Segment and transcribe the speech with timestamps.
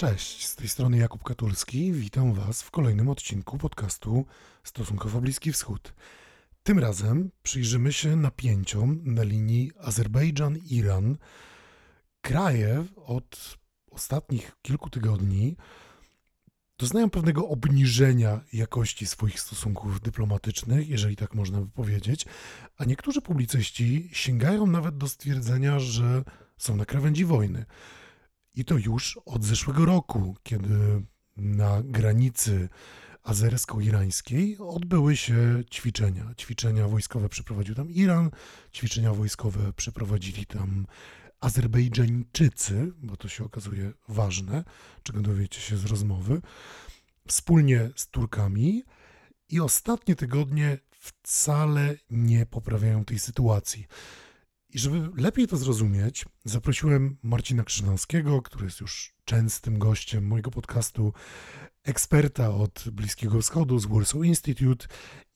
[0.00, 1.92] Cześć, z tej strony Jakub Katulski.
[1.92, 4.24] Witam Was w kolejnym odcinku podcastu
[4.64, 5.94] Stosunkowo Bliski Wschód.
[6.62, 11.16] Tym razem przyjrzymy się napięciom na linii Azerbejdżan-Iran.
[12.20, 13.58] Kraje od
[13.90, 15.56] ostatnich kilku tygodni
[16.78, 22.24] doznają pewnego obniżenia jakości swoich stosunków dyplomatycznych, jeżeli tak można by powiedzieć,
[22.76, 26.24] a niektórzy publicyści sięgają nawet do stwierdzenia, że
[26.58, 27.64] są na krawędzi wojny.
[28.54, 31.02] I to już od zeszłego roku, kiedy
[31.36, 32.68] na granicy
[33.22, 36.34] azersko-irańskiej odbyły się ćwiczenia.
[36.38, 38.30] Ćwiczenia wojskowe przeprowadził tam Iran,
[38.72, 40.86] ćwiczenia wojskowe przeprowadzili tam
[41.40, 44.64] Azerbejdżańczycy, bo to się okazuje ważne,
[45.02, 46.42] czego dowiecie się z rozmowy,
[47.28, 48.82] wspólnie z Turkami.
[49.48, 53.86] I ostatnie tygodnie wcale nie poprawiają tej sytuacji.
[54.72, 61.12] I żeby lepiej to zrozumieć, zaprosiłem Marcina Krzyżanowskiego, który jest już częstym gościem mojego podcastu,
[61.84, 64.86] eksperta od Bliskiego Wschodu z Warsaw Institute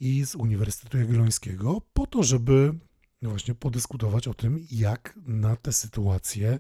[0.01, 2.75] i z Uniwersytetu Jagiellońskiego, po to, żeby
[3.23, 6.59] właśnie podyskutować o tym, jak na tę sytuację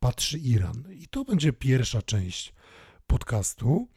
[0.00, 0.84] patrzy Iran.
[0.90, 2.54] I to będzie pierwsza część
[3.06, 3.88] podcastu,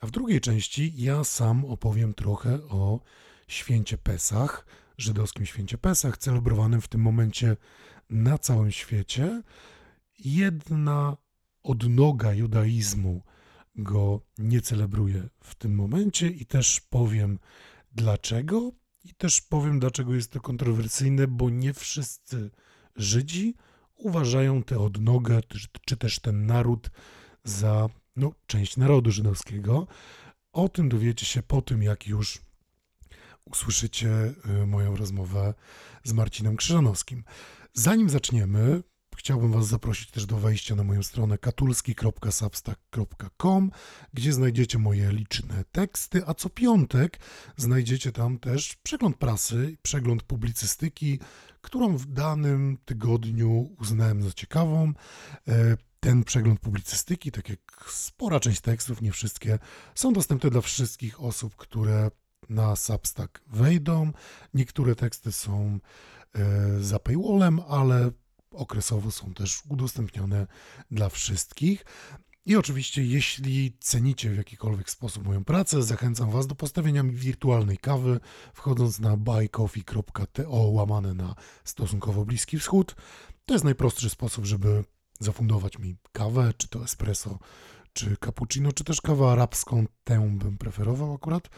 [0.00, 3.00] a w drugiej części ja sam opowiem trochę o
[3.48, 4.66] święcie Pesach,
[5.02, 7.56] żydowskim święcie Pesach, celebrowanym w tym momencie
[8.10, 9.42] na całym świecie.
[10.18, 11.16] Jedna
[11.62, 13.22] odnoga judaizmu
[13.76, 17.38] go nie celebruje w tym momencie i też powiem
[17.92, 18.72] dlaczego.
[19.04, 22.50] I też powiem, dlaczego jest to kontrowersyjne, bo nie wszyscy
[22.96, 23.54] Żydzi
[23.94, 25.40] uważają tę odnogę,
[25.86, 26.90] czy, też ten naród
[27.44, 29.86] za no, część narodu żydowskiego.
[30.52, 32.38] O tym dowiecie się po tym, jak już
[33.44, 35.54] usłyszycie y, moją rozmowę
[36.04, 37.24] z Marcinem Krzyżanowskim.
[37.74, 38.82] Zanim zaczniemy,
[39.16, 43.70] chciałbym Was zaprosić też do wejścia na moją stronę katulski.substack.com,
[44.14, 47.20] gdzie znajdziecie moje liczne teksty, a co piątek
[47.56, 51.18] znajdziecie tam też przegląd prasy, przegląd publicystyki,
[51.60, 54.92] którą w danym tygodniu uznałem za ciekawą.
[55.48, 59.58] E, ten przegląd publicystyki, tak jak spora część tekstów, nie wszystkie,
[59.94, 62.10] są dostępne dla wszystkich osób, które
[62.48, 64.12] na Substack wejdą.
[64.54, 65.78] Niektóre teksty są
[66.34, 68.10] e, za paywallem, ale
[68.50, 70.46] okresowo są też udostępnione
[70.90, 71.84] dla wszystkich.
[72.46, 77.78] I oczywiście, jeśli cenicie w jakikolwiek sposób moją pracę, zachęcam Was do postawienia mi wirtualnej
[77.78, 78.20] kawy,
[78.54, 82.96] wchodząc na buycoffee.to łamane na stosunkowo Bliski Wschód.
[83.46, 84.84] To jest najprostszy sposób, żeby
[85.20, 87.38] zafundować mi kawę, czy to espresso,
[87.92, 89.86] czy cappuccino, czy też kawę arabską.
[90.04, 91.48] Tę bym preferował akurat.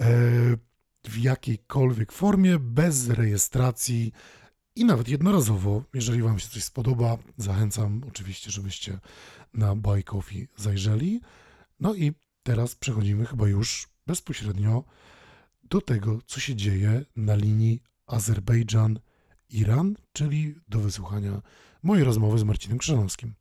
[0.00, 0.12] E,
[1.04, 4.12] w jakiejkolwiek formie, bez rejestracji
[4.76, 5.82] i nawet jednorazowo.
[5.94, 8.98] Jeżeli Wam się coś spodoba, zachęcam oczywiście, żebyście
[9.54, 11.20] na Buy Coffee zajrzeli.
[11.80, 14.84] No i teraz przechodzimy chyba już bezpośrednio
[15.64, 21.42] do tego, co się dzieje na linii Azerbejdżan-Iran, czyli do wysłuchania
[21.82, 23.34] mojej rozmowy z Marcinem Krzyżanowskim.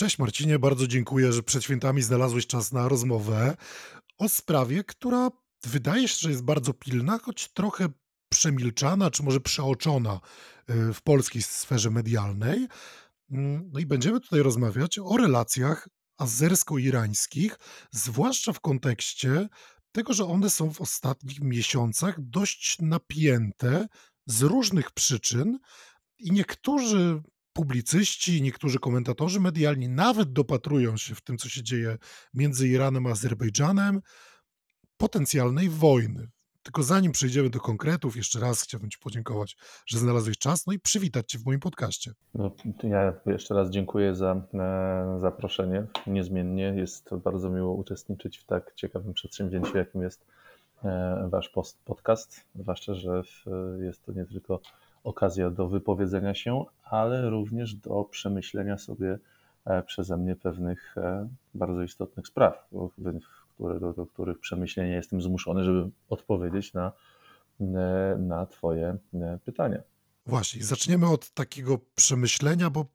[0.00, 3.56] Cześć Marcinie, bardzo dziękuję, że przed świętami znalazłeś czas na rozmowę
[4.18, 5.30] o sprawie, która
[5.64, 7.88] wydaje się, że jest bardzo pilna, choć trochę
[8.28, 10.20] przemilczana, czy może przeoczona
[10.70, 12.68] y, w polskiej sferze medialnej.
[13.30, 15.88] Mm, no i będziemy tutaj rozmawiać o relacjach
[16.18, 17.58] azersko-irańskich,
[17.90, 19.48] zwłaszcza w kontekście
[19.92, 23.86] tego, że one są w ostatnich miesiącach dość napięte
[24.26, 25.58] z różnych przyczyn
[26.18, 27.22] i niektórzy
[27.52, 31.96] publicyści, niektórzy komentatorzy medialni nawet dopatrują się w tym, co się dzieje
[32.34, 34.00] między Iranem a Azerbejdżanem,
[34.96, 36.28] potencjalnej wojny.
[36.62, 39.56] Tylko zanim przejdziemy do konkretów, jeszcze raz chciałbym Ci podziękować,
[39.86, 42.12] że znalazłeś czas, no i przywitać Cię w moim podcaście.
[42.34, 42.50] No,
[42.82, 45.86] ja jeszcze raz dziękuję za e, zaproszenie.
[46.06, 50.26] Niezmiennie jest bardzo miło uczestniczyć w tak ciekawym przedsięwzięciu, jakim jest
[50.84, 52.44] e, Wasz post, podcast.
[52.54, 53.22] Zwłaszcza, że
[53.80, 54.60] jest to nie tylko
[55.04, 59.18] okazja do wypowiedzenia się, ale również do przemyślenia sobie
[59.64, 60.94] e, przeze mnie pewnych
[61.54, 62.68] bardzo istotnych spraw,
[63.96, 66.92] do, których przemyślenia jestem zmuszony, żeby odpowiedzieć na,
[67.60, 69.82] e, na Twoje e, pytania.
[70.26, 72.86] Właśnie, zaczniemy od takiego przemyślenia, bo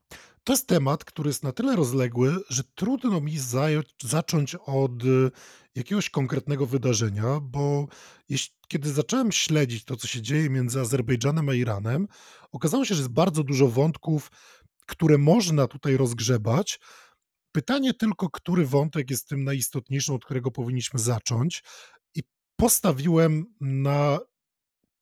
[0.46, 5.06] to jest temat, który jest na tyle rozległy, że trudno mi zająć, zacząć od e,
[5.76, 7.88] jakiegoś konkretnego wydarzenia, bo
[8.30, 12.08] jeśli, kiedy zacząłem śledzić to, co się dzieje między Azerbejdżanem a Iranem,
[12.52, 14.32] okazało się, że jest bardzo dużo wątków,
[14.86, 16.80] które można tutaj rozgrzebać,
[17.56, 21.64] Pytanie tylko, który wątek jest tym najistotniejszym, od którego powinniśmy zacząć.
[22.16, 22.24] I
[22.56, 24.20] postawiłem na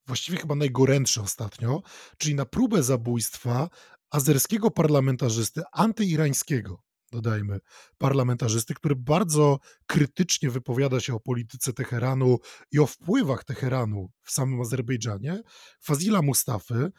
[0.08, 1.82] właściwie chyba najgorętszy ostatnio,
[2.18, 3.70] czyli na próbę zabójstwa
[4.14, 6.84] azerskiego parlamentarzysty antyirańskiego.
[7.12, 7.60] dodajmy,
[7.98, 12.40] parlamentarzysty, który bardzo krytycznie wypowiada się o polityce Teheranu
[12.72, 15.42] i o wpływach Teheranu w samym Azerbejdżanie,
[15.82, 16.92] Fazila Mustafy,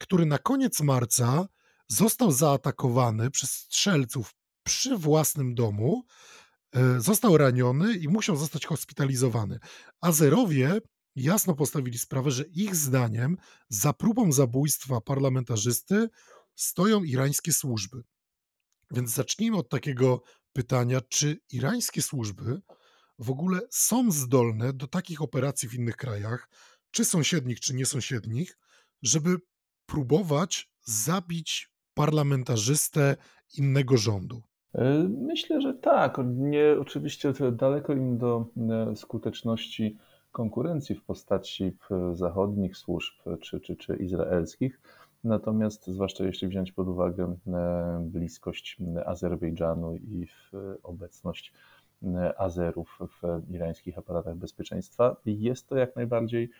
[0.00, 1.48] który na koniec marca
[1.88, 6.02] został zaatakowany przez strzelców przy własnym domu,
[6.72, 9.58] e, został raniony i musiał zostać hospitalizowany.
[10.00, 10.80] Azerowie
[11.16, 13.36] jasno postawili sprawę, że ich zdaniem
[13.68, 16.08] za próbą zabójstwa parlamentarzysty
[16.58, 18.02] stoją irańskie służby.
[18.90, 20.22] Więc zacznijmy od takiego
[20.52, 22.60] pytania, czy irańskie służby
[23.18, 26.48] w ogóle są zdolne do takich operacji w innych krajach,
[26.90, 28.58] czy sąsiednich, czy niesąsiednich,
[29.02, 29.36] żeby
[29.86, 33.16] próbować zabić parlamentarzystę
[33.58, 34.42] innego rządu?
[34.74, 36.18] E, myślę, że tak.
[36.26, 39.98] Nie, oczywiście daleko im do e, skuteczności
[40.32, 41.76] konkurencji w postaci
[42.12, 44.80] zachodnich służb czy, czy, czy izraelskich.
[45.28, 48.76] Natomiast, zwłaszcza jeśli wziąć pod uwagę e, bliskość
[49.06, 50.26] Azerbejdżanu i
[50.82, 51.52] obecność
[52.38, 56.50] Azerów w irańskich aparatach bezpieczeństwa, jest to jak najbardziej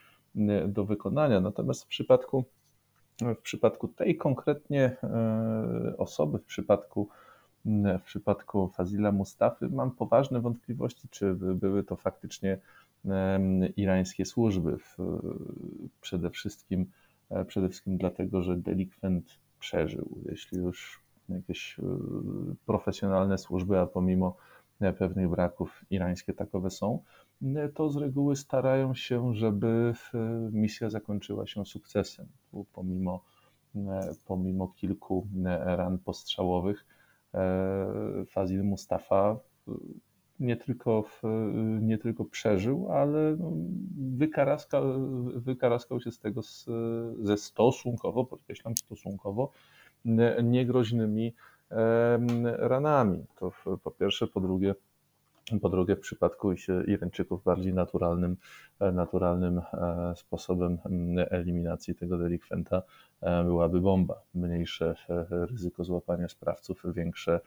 [0.69, 1.41] do wykonania.
[1.41, 2.44] Natomiast w przypadku,
[3.20, 4.97] w przypadku tej konkretnie
[5.99, 7.09] osoby, w przypadku
[7.99, 12.59] w przypadku Fazila Mustafy mam poważne wątpliwości, czy były to faktycznie
[13.76, 14.76] irańskie służby.
[16.00, 17.07] Przede wszystkim, e,
[17.46, 20.19] przede wszystkim dlatego, że delikwent przeżył.
[20.30, 21.82] Jeśli już jakieś e,
[22.66, 24.36] profesjonalne służby, a pomimo
[24.80, 27.02] e, pewnych braków irańskie takowe są,
[27.75, 29.94] to z reguły starają się, żeby
[30.52, 32.26] misja zakończyła się sukcesem.
[32.72, 33.25] Pomimo,
[34.24, 35.26] pomimo kilku
[35.64, 36.86] ran postrzałowych,
[38.26, 39.38] Fazil Mustafa
[40.40, 41.23] nie tylko, w,
[41.81, 43.52] nie tylko przeżył, ale no,
[43.96, 44.85] wykaraskał,
[45.40, 46.67] wykaraskał się z tego z,
[47.23, 49.50] ze stosunkowo, podkreślam stosunkowo,
[50.43, 51.35] niegroźnymi
[52.58, 53.25] ranami.
[53.37, 53.52] To
[53.82, 54.75] po pierwsze, po drugie,
[55.61, 56.52] po drugie, w przypadku
[56.87, 58.37] Irańczyków bardziej naturalnym,
[58.93, 60.79] naturalnym e, sposobem
[61.31, 62.82] eliminacji tego delikwenta
[63.20, 64.23] e, byłaby bomba.
[64.34, 67.41] Mniejsze e, ryzyko złapania sprawców, większe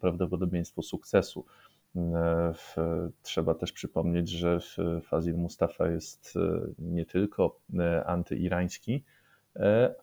[0.00, 1.44] prawdopodobieństwo sukcesu.
[3.22, 4.58] Trzeba też przypomnieć, że
[5.02, 6.34] Fazil Mustafa jest
[6.78, 7.60] nie tylko
[8.06, 9.04] antyirański,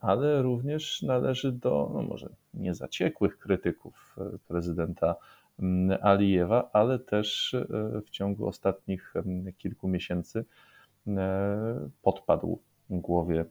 [0.01, 4.15] ale również należy do, no może nie zaciekłych krytyków
[4.47, 5.15] prezydenta
[6.01, 7.55] Alijewa, ale też
[8.05, 9.13] w ciągu ostatnich
[9.57, 10.45] kilku miesięcy
[12.01, 13.45] podpadł głowie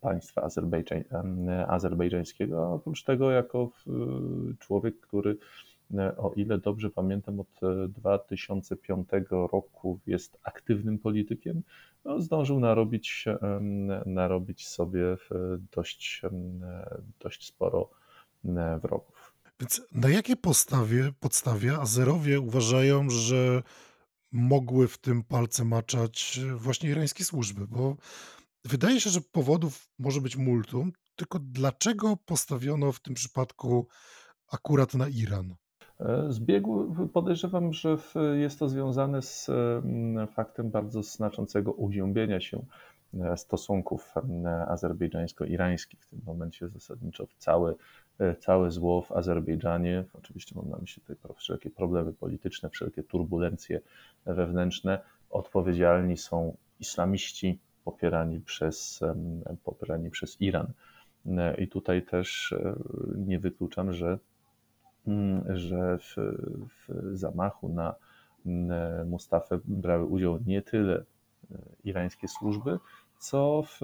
[0.00, 0.48] państwa
[1.68, 2.72] azerbejdżańskiego.
[2.72, 3.70] Oprócz tego, jako
[4.58, 5.36] człowiek, który
[6.16, 11.62] o ile dobrze pamiętam, od 2005 roku jest aktywnym politykiem,
[12.04, 13.24] no, zdążył narobić,
[14.06, 15.16] narobić sobie
[15.76, 16.22] dość,
[17.20, 17.90] dość sporo
[18.82, 19.34] wrogów.
[19.60, 23.62] Więc na jakiej podstawie, podstawie Azerowie uważają, że
[24.32, 27.66] mogły w tym palce maczać właśnie irańskie służby?
[27.66, 27.96] Bo
[28.64, 33.88] wydaje się, że powodów może być multum, tylko dlaczego postawiono w tym przypadku
[34.50, 35.54] akurat na Iran?
[36.28, 37.96] Zbiegu podejrzewam, że
[38.34, 42.64] jest to związane z mm, faktem bardzo znaczącego uziębienia się
[43.20, 44.14] e, stosunków
[44.44, 46.00] e, azerbejdżańsko-irańskich.
[46.00, 47.74] W tym momencie zasadniczo całe,
[48.18, 53.80] e, całe zło w Azerbejdżanie, oczywiście mam na myśli tutaj wszelkie problemy polityczne, wszelkie turbulencje
[54.26, 54.98] wewnętrzne,
[55.30, 59.00] odpowiedzialni są islamiści popierani przez,
[59.64, 60.66] popierani przez Iran.
[61.58, 62.54] I tutaj też
[63.16, 64.18] nie wykluczam, że
[65.54, 66.14] że w,
[66.68, 67.94] w zamachu na
[68.46, 71.04] mm, Mustafę brały udział nie tyle e,
[71.84, 72.78] irańskie służby,
[73.18, 73.80] co w,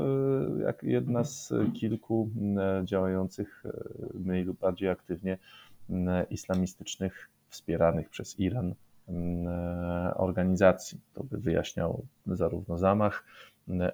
[0.61, 3.73] jak jedna z kilku mm, działających e,
[4.15, 5.39] mniej lub bardziej aktywnie
[6.31, 8.75] islamistycznych, wspieranych przez Iran
[10.15, 11.01] organizacji.
[11.15, 13.25] To by wyjaśniało zarówno zamach,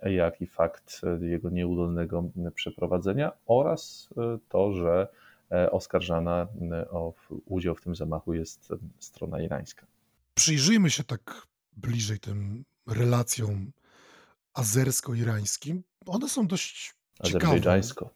[0.02, 5.25] jak i fakt jego nieudolnego przeprowadzenia oraz e, to, że E,
[5.70, 9.86] oskarżana e, o udział w tym zamachu jest e, strona irańska.
[10.34, 13.72] Przyjrzyjmy się tak bliżej tym relacjom
[14.54, 15.82] azersko-irańskim.
[16.06, 17.44] One są dość ciekawe.
[17.44, 18.10] Azerbejdżańsko.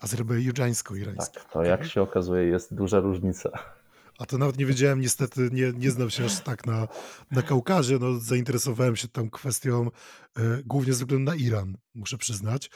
[0.00, 1.40] Azerbejdżańsko-irańskie.
[1.40, 3.75] Tak, to jak się okazuje jest duża różnica.
[4.18, 6.88] A to nawet nie wiedziałem, niestety nie, nie znam się aż tak na,
[7.30, 7.98] na Kaukazie.
[7.98, 9.90] No, zainteresowałem się tą kwestią
[10.36, 12.70] e, głównie ze względu na Iran, muszę przyznać.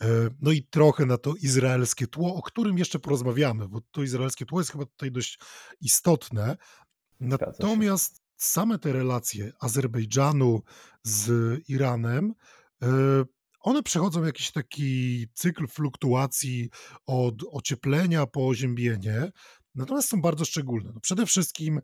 [0.00, 0.06] E,
[0.40, 4.60] no i trochę na to izraelskie tło, o którym jeszcze porozmawiamy, bo to izraelskie tło
[4.60, 5.38] jest chyba tutaj dość
[5.80, 6.56] istotne.
[7.20, 10.62] Natomiast same te relacje Azerbejdżanu
[11.02, 11.30] z
[11.68, 12.34] Iranem,
[12.82, 12.86] e,
[13.66, 16.70] one przechodzą jakiś taki cykl fluktuacji
[17.06, 19.32] od ocieplenia po oziębienie.
[19.76, 20.90] Natomiast są bardzo szczególne.
[20.94, 21.80] No przede wszystkim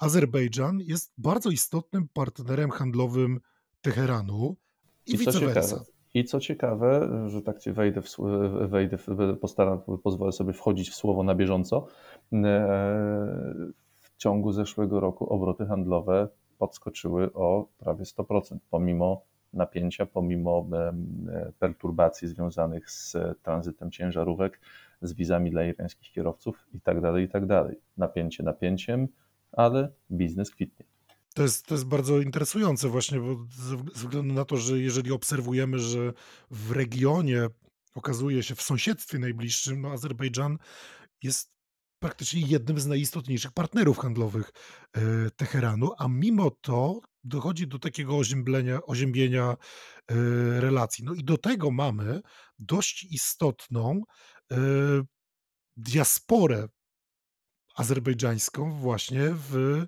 [0.00, 3.40] Azerbejdżan jest bardzo istotnym partnerem handlowym
[3.80, 4.56] Teheranu
[5.06, 5.84] i, I vice versa.
[6.14, 8.16] I co ciekawe, że tak ci wejdę, w,
[8.68, 8.98] wejdę
[9.40, 11.86] postaram, pozwolę sobie wchodzić w słowo na bieżąco.
[12.32, 12.38] E,
[14.00, 16.28] w ciągu zeszłego roku obroty handlowe
[16.58, 20.66] podskoczyły o prawie 100%, pomimo napięcia, pomimo
[21.58, 24.60] perturbacji związanych z tranzytem ciężarówek,
[25.02, 27.64] z wizami dla irańskich kierowców itd., tak itd.
[27.64, 29.08] Tak Napięcie napięciem,
[29.52, 30.86] ale biznes kwitnie.
[31.34, 35.78] To jest, to jest bardzo interesujące właśnie, bo ze względu na to, że jeżeli obserwujemy,
[35.78, 36.12] że
[36.50, 37.48] w regionie
[37.94, 40.58] okazuje się w sąsiedztwie najbliższym, no Azerbejdżan
[41.22, 41.52] jest
[41.98, 44.52] praktycznie jednym z najistotniejszych partnerów handlowych
[44.92, 45.00] e,
[45.36, 50.14] Teheranu, a mimo to dochodzi do takiego ozięblenia, oziębienia e,
[50.60, 51.04] relacji.
[51.04, 52.20] No i do tego mamy
[52.58, 54.02] dość istotną
[55.76, 56.68] diasporę
[57.76, 59.82] azerbejdżańską właśnie w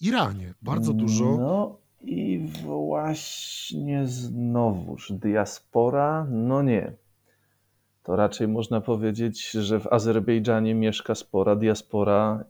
[0.00, 0.54] Iranie.
[0.62, 1.24] Bardzo dużo.
[1.36, 6.92] No i właśnie znowuż diaspora, no nie.
[8.02, 12.44] To raczej można powiedzieć, że w Azerbejdżanie mieszka spora diaspora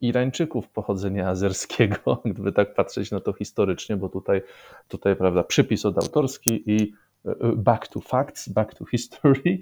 [0.00, 4.42] Irańczyków pochodzenia azerskiego, gdyby tak patrzeć na to historycznie, bo tutaj,
[4.88, 6.92] tutaj prawda, przypis od autorski i
[7.26, 9.58] e, e, back to facts, back to history.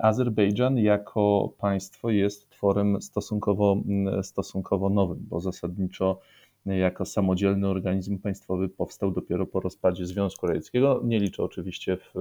[0.00, 3.82] Azerbejdżan jako państwo jest tworem stosunkowo,
[4.22, 6.20] stosunkowo nowym, bo zasadniczo
[6.66, 11.00] jako samodzielny organizm państwowy powstał dopiero po rozpadzie Związku Radzieckiego.
[11.04, 12.14] Nie liczę oczywiście w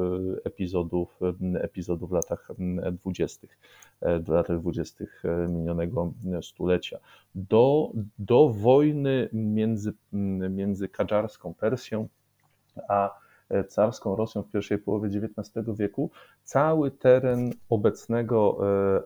[0.44, 1.20] epizodów,
[1.62, 2.50] epizodów w latach
[2.92, 3.60] dwudziestych,
[4.02, 6.98] e, latach dwudziestych e, minionego stulecia.
[7.36, 9.94] Do, do wojny między,
[10.50, 12.08] między kadżarską Persją
[12.90, 13.23] a E,
[13.68, 16.12] carską Rosją w pierwszej połowie XIX wieku,
[16.44, 18.58] cały teren obecnego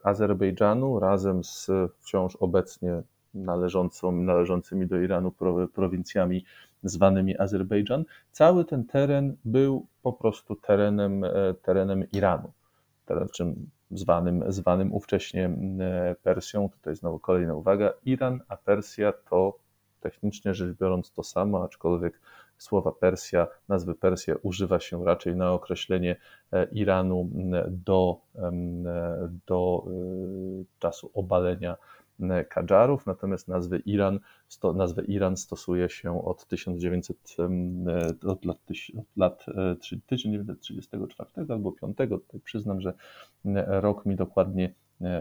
[0.01, 3.01] e, Azerbejdżanu razem z wciąż obecnie
[3.33, 5.33] należącą, należącymi do Iranu
[5.73, 6.45] prowincjami
[6.83, 11.29] zwanymi Azerbejdżan, cały ten teren był po prostu terenem, e,
[11.61, 12.51] terenem Iranu,
[13.05, 15.49] teren, czym zwanym, zwanym ówcześnie
[16.23, 16.69] Persją.
[16.69, 17.93] Tutaj znowu kolejna uwaga.
[18.05, 19.57] Iran a Persja to
[19.99, 22.19] technicznie rzecz biorąc to samo, aczkolwiek
[22.57, 26.15] słowa Persja, nazwy Persja używa się raczej na określenie
[26.53, 27.29] e, Iranu
[27.67, 28.51] do, e,
[29.47, 29.91] do e,
[30.79, 31.77] czasu obalenia
[32.49, 37.17] Kadżarów, natomiast nazwy Iran, sto, nazwę Iran stosuje się od 1900,
[38.27, 38.57] od lat,
[39.17, 39.45] lat
[40.07, 41.97] 1934 albo 5.
[41.97, 42.93] Tutaj przyznam, że
[43.67, 44.73] rok mi dokładnie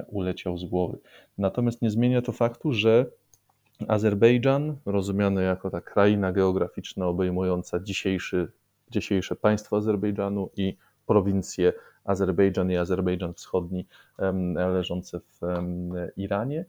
[0.09, 0.99] uleciał z głowy.
[1.39, 3.07] Natomiast nie zmienia to faktu, że
[3.89, 8.53] Azerbejdżan, rozumiany jako ta kraina geograficzna obejmująca dzisiejszy,
[8.91, 11.73] dzisiejsze państwo Azerbejdżanu i prowincje
[12.05, 13.87] Azerbejdżan i Azerbejdżan Wschodni
[14.55, 15.41] leżące w
[16.17, 16.65] Iranie,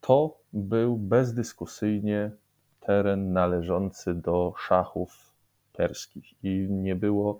[0.00, 2.30] to był bezdyskusyjnie
[2.80, 5.32] teren należący do szachów
[5.72, 7.38] perskich i nie było,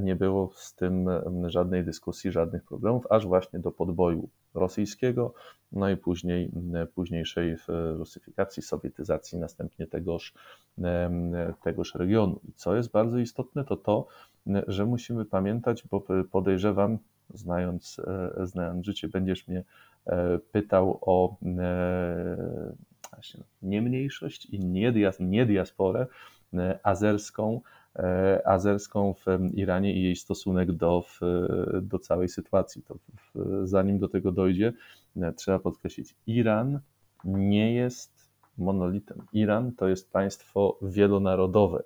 [0.00, 1.08] nie było z tym
[1.46, 5.34] żadnej dyskusji, żadnych problemów, aż właśnie do podboju rosyjskiego,
[5.72, 6.50] no i później,
[6.94, 7.56] późniejszej
[7.96, 10.34] rusyfikacji, sowietyzacji następnie tegoż,
[11.62, 12.40] tegoż regionu.
[12.48, 14.06] I co jest bardzo istotne, to to,
[14.66, 16.98] że musimy pamiętać, bo podejrzewam,
[17.34, 18.00] znając,
[18.38, 19.64] e, znając życie, będziesz mnie
[20.06, 22.72] e, pytał o e,
[23.10, 26.06] właśnie nie mniejszość i nie, nie diasporę
[26.82, 27.81] azerską, E,
[28.44, 31.04] azerską w Iranie i jej stosunek do,
[31.82, 32.82] do całej sytuacji.
[32.82, 32.98] To
[33.64, 34.72] zanim do tego dojdzie,
[35.16, 36.80] e, trzeba podkreślić, Iran
[37.24, 39.22] nie jest monolitem.
[39.32, 41.82] Iran to jest państwo wielonarodowe.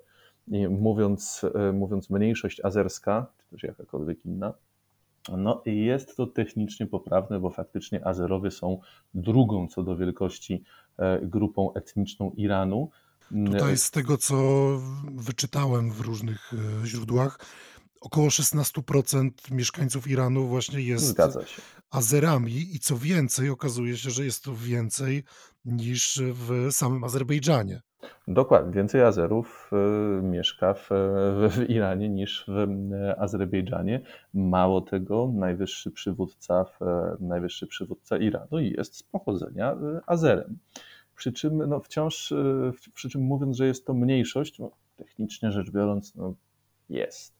[0.49, 4.55] I mówiąc, e, mówiąc mniejszość azerska, czy też jakakolwiek inna,
[5.39, 8.79] no i jest to technicznie poprawne, bo faktycznie Azerowie są
[9.15, 10.65] drugą co do wielkości
[11.23, 12.91] grupą etniczną Iranu,
[13.47, 14.37] Tutaj z tego, co
[15.15, 16.53] wyczytałem w różnych
[16.83, 17.39] e, źródłach,
[18.01, 21.19] około 16% mieszkańców Iranu właśnie jest
[21.91, 25.25] Azerami i co więcej, okazuje się, że jest to więcej
[25.65, 27.83] niż w samym Azerbejdżanie.
[28.29, 29.71] Dokładnie, więcej Azerów
[30.19, 30.89] y, mieszka w,
[31.51, 32.67] w, Iranie niż w
[33.19, 34.01] Azerbejdżanie.
[34.35, 36.65] Mało tego, najwyższy przywódca,
[37.21, 40.59] najwyższy przywódca Iranu jest z pochodzenia Azerem
[41.17, 45.71] przy czym no, wciąż, e, przy czym mówiąc, że jest to mniejszość, no, technicznie rzecz
[45.71, 46.35] biorąc, no,
[46.89, 47.35] jest.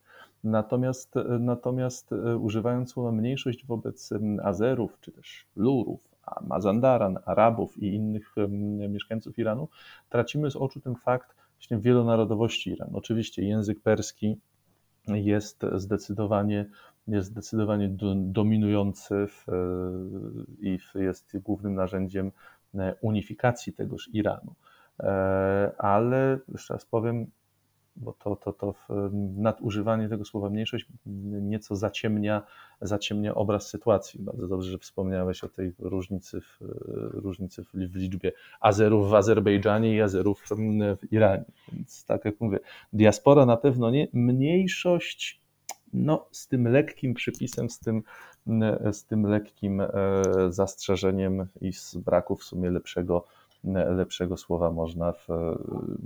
[0.45, 4.11] Natomiast, e, natomiast e, używając słowa mniejszość wobec
[4.43, 6.01] Azerów, czy też Lurów,
[6.47, 8.35] Mazandaran, Arabów i innych
[8.89, 9.69] mieszkańców Iranu,
[10.09, 12.97] tracimy z oczu ten fakt właśnie wielonarodowości Iranu.
[12.97, 14.37] Oczywiście język perski
[15.09, 16.67] jest zdecydowanie
[17.09, 19.45] jest zdecydowanie dominujący w,
[20.61, 22.33] i jest głównym narzędziem
[23.01, 24.55] unifikacji tegoż Iranu.
[25.79, 27.27] Ale jeszcze raz powiem,
[27.97, 28.75] bo to, to, to
[29.37, 30.87] nadużywanie tego słowa mniejszość
[31.43, 32.43] nieco zaciemnia,
[32.81, 34.23] zaciemnia obraz sytuacji.
[34.23, 36.59] Bardzo dobrze, że wspomniałeś o tej różnicy w,
[37.13, 40.45] różnicy w liczbie Azerów w Azerbejdżanie i Azerów
[41.01, 41.45] w Iranie.
[41.73, 42.59] Więc tak jak mówię,
[42.93, 45.46] diaspora na pewno nie, mniejszość
[45.97, 48.03] no, z tym lekkim przypisem, z tym,
[48.93, 49.89] z tym lekkim e,
[50.49, 53.25] zastrzeżeniem i z braku w sumie lepszego,
[53.75, 55.27] lepszego słowa można, w,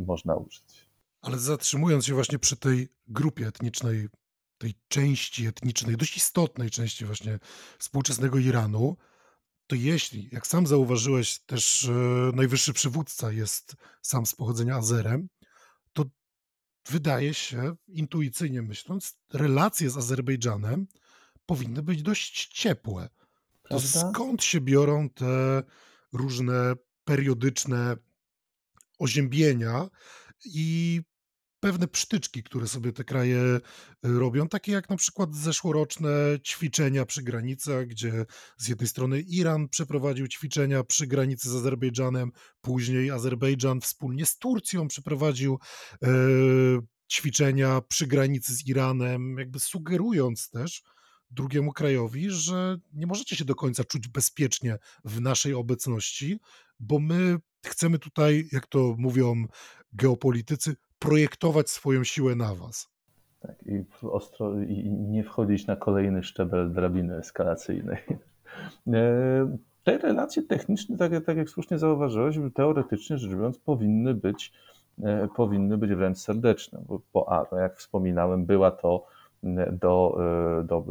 [0.06, 0.90] można użyć.
[1.23, 4.09] Ale zatrzymując się właśnie przy tej grupie etnicznej,
[4.59, 7.38] tej części etnicznej, dość istotnej części właśnie
[7.78, 8.97] współczesnego Iranu,
[9.66, 11.92] to jeśli, jak sam zauważyłeś, też e,
[12.37, 15.28] najwyższy przywódca jest sam z pochodzenia Azerem,
[16.90, 20.87] wydaje się, intuicyjnie myśląc, relacje z Azerbejdżanem
[21.47, 23.09] powinny być dość ciepłe.
[23.68, 25.62] To skąd się biorą te
[26.12, 27.97] różne periodyczne
[28.99, 29.88] oziębienia
[30.44, 31.00] i
[31.61, 33.61] pewne przytyczki, które sobie te kraje y,
[34.02, 36.11] robią, takie jak na przykład zeszłoroczne
[36.45, 38.26] ćwiczenia przy granicach, gdzie
[38.57, 44.88] z jednej strony Iran przeprowadził ćwiczenia przy granicy z Azerbejdżanem, później Azerbejdżan wspólnie z Turcją
[44.88, 45.59] przeprowadził
[46.02, 46.09] e,
[47.12, 50.83] ćwiczenia przy granicy z Iranem, jakby sugerując też
[51.31, 56.40] drugiemu krajowi, że nie możecie się do końca czuć bezpiecznie w naszej obecności,
[56.81, 57.37] bo my
[57.67, 59.45] chcemy tutaj, jak to mówią
[59.93, 62.90] geopolitycy, projektować swoją siłę na was.
[63.40, 67.99] Tak, i, ostro, i nie wchodzić na kolejny szczebel drabiny eskalacyjnej.
[68.87, 74.52] E, te relacje techniczne, tak, tak jak słusznie zauważyłeś, teoretycznie rzecz biorąc, powinny być,
[75.02, 79.07] e, powinny być wręcz serdeczne, bo, a, no jak wspominałem, była to
[79.73, 80.19] do,
[80.61, 80.85] e, do,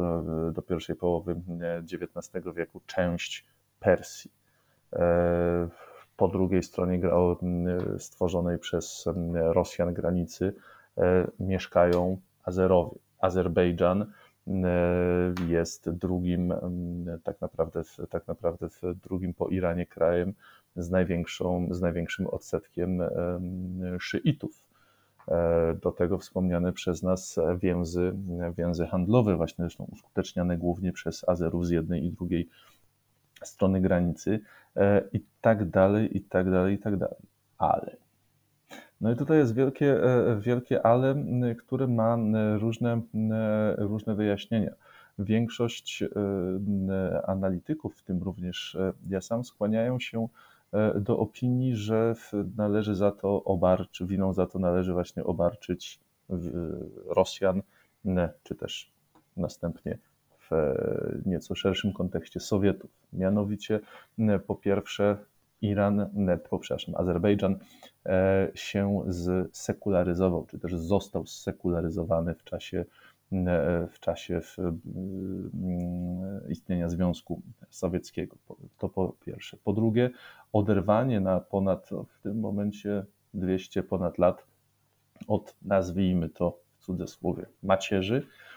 [0.52, 1.40] do pierwszej połowy
[1.92, 3.44] XIX wieku część
[3.80, 4.30] Persji
[6.20, 7.00] po drugiej stronie
[7.98, 9.04] stworzonej przez
[9.34, 10.54] Rosjan granicy
[10.98, 12.98] e, mieszkają Azerowie.
[13.18, 14.06] Azerbejdżan
[15.48, 16.54] jest drugim,
[17.24, 18.68] tak naprawdę, tak naprawdę
[19.04, 20.34] drugim po Iranie krajem
[20.76, 23.02] z, największą, z największym odsetkiem
[24.00, 24.64] szyitów.
[25.28, 28.12] E, do tego wspomniane przez nas więzy,
[28.58, 32.48] więzy handlowe, właśnie zresztą uskuteczniane głównie przez Azerów z jednej i drugiej
[33.44, 34.40] strony granicy e,
[35.12, 37.18] i tak dalej, i tak dalej, i tak dalej.
[37.58, 37.96] Ale.
[39.00, 41.24] No i tutaj jest wielkie, e, wielkie ale,
[41.58, 42.18] które ma
[42.58, 43.00] różne,
[43.78, 44.70] różne wyjaśnienia.
[45.18, 46.08] Większość e,
[47.26, 48.78] analityków, w tym również
[49.08, 50.28] ja sam, skłaniają się
[50.94, 52.14] do opinii, że
[52.56, 56.00] należy za to obarczyć, winą za to należy właśnie obarczyć
[57.06, 57.62] Rosjan,
[58.42, 58.92] czy też
[59.36, 59.98] następnie
[60.50, 62.90] w nieco szerszym kontekście Sowietów.
[63.12, 63.80] Mianowicie,
[64.46, 65.16] po pierwsze,
[65.62, 66.10] Iran,
[66.50, 67.58] po, przepraszam, Azerbejdżan
[68.06, 69.02] e, się
[69.52, 72.84] zsekularyzował, czy też został zsekularyzowany w czasie,
[73.90, 74.40] w czasie
[76.48, 78.36] istnienia Związku Sowieckiego.
[78.78, 79.56] To po pierwsze.
[79.64, 80.10] Po drugie,
[80.52, 84.46] oderwanie na ponad, w tym momencie 200 ponad lat
[85.28, 88.49] od, nazwijmy to w cudzysłowie, macierzy, E,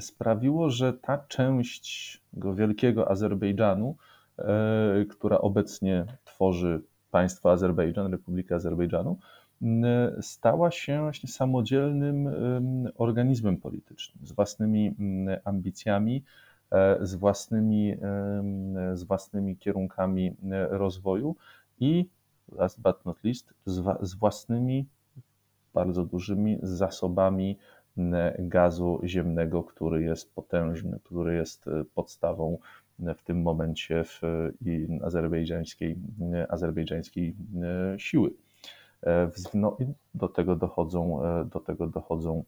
[0.00, 3.96] sprawiło, że ta część tego wielkiego Azerbejdżanu,
[4.38, 9.18] e, która obecnie tworzy państwo Azerbejdżan, Republikę Azerbejdżanu,
[10.20, 12.28] stała się właśnie samodzielnym
[12.96, 14.94] organizmem politycznym, z własnymi
[15.44, 16.24] ambicjami,
[16.70, 17.96] e, z własnymi,
[18.94, 20.36] z własnymi kierunkami
[20.70, 21.36] rozwoju
[21.80, 22.06] i
[22.52, 23.54] last but not least,
[24.02, 24.86] z własnymi
[25.74, 27.58] bardzo dużymi zasobami
[28.38, 32.58] gazu ziemnego, który jest potężny, który jest e, podstawą
[33.06, 34.20] e, w tym momencie w
[35.02, 35.96] azerbejdżańskiej,
[36.48, 38.30] azerbejdżańskiej e, siły.
[39.54, 42.44] No i do tego dochodzą, do tego dochodzą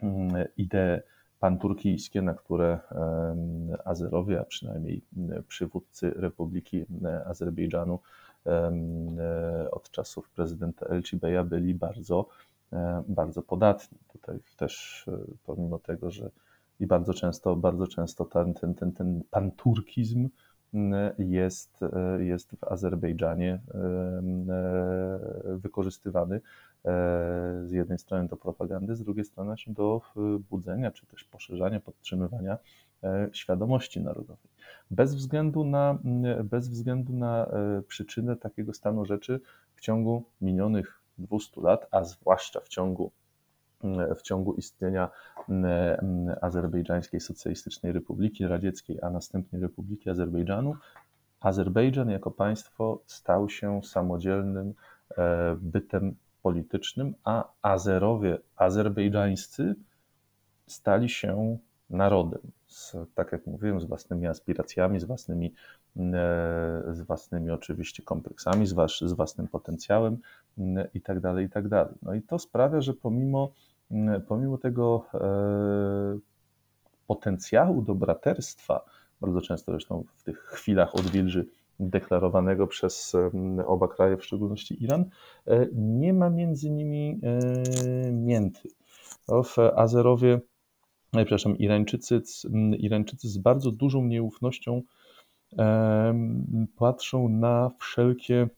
[0.00, 1.00] mm, idee
[1.40, 2.78] panturkijskie, na które
[3.84, 5.02] Azerowie, a przynajmniej
[5.48, 6.84] przywódcy Republiki
[7.26, 7.98] Azerbejdżanu
[9.70, 12.28] od czasów prezydenta Elchibeja byli bardzo
[12.72, 13.98] E, bardzo podatni.
[14.22, 16.30] Tutaj też e, pomimo tego, że
[16.80, 20.28] i bardzo często, bardzo często ten, ten, ten, ten panturkizm
[21.18, 23.60] jest, e, jest w Azerbejdżanie
[25.44, 26.40] wykorzystywany
[27.64, 30.00] z jednej strony do propagandy, z drugiej strony do
[30.50, 32.58] budzenia czy też poszerzania, podtrzymywania
[33.32, 34.50] świadomości narodowej.
[34.90, 35.98] Bez względu na,
[36.44, 37.50] bez względu na
[37.88, 39.40] przyczynę takiego stanu rzeczy
[39.74, 43.12] w ciągu minionych 200 lat, a zwłaszcza w ciągu
[44.16, 45.10] w ciągu istnienia
[46.40, 50.76] Azerbejdżańskiej Socjalistycznej Republiki Radzieckiej, a następnie Republiki Azerbejdżanu,
[51.40, 54.74] Azerbejdżan jako państwo stał się samodzielnym
[55.18, 59.74] e, bytem politycznym, a Azerowie azerbejdżańscy
[60.66, 61.58] stali się
[61.90, 65.46] narodem, z, tak jak mówiłem, z własnymi aspiracjami, z własnymi,
[65.96, 66.02] e,
[66.90, 70.18] z własnymi oczywiście kompleksami, z, was, z własnym potencjałem
[70.94, 71.94] i tak dalej, i tak dalej.
[72.02, 73.52] No i to sprawia, że pomimo,
[74.28, 76.18] pomimo tego e,
[77.06, 78.84] potencjału do braterstwa,
[79.20, 81.46] bardzo często zresztą w tych chwilach odwilży
[81.80, 83.16] deklarowanego przez
[83.66, 85.04] oba kraje, w szczególności Iran,
[85.46, 88.68] e, nie ma między nimi e, mięty.
[89.28, 90.40] W Azerowie,
[91.12, 92.22] przepraszam, Irańczycy,
[92.78, 94.82] Irańczycy z bardzo dużą nieufnością
[96.76, 98.48] patrzą na wszelkie,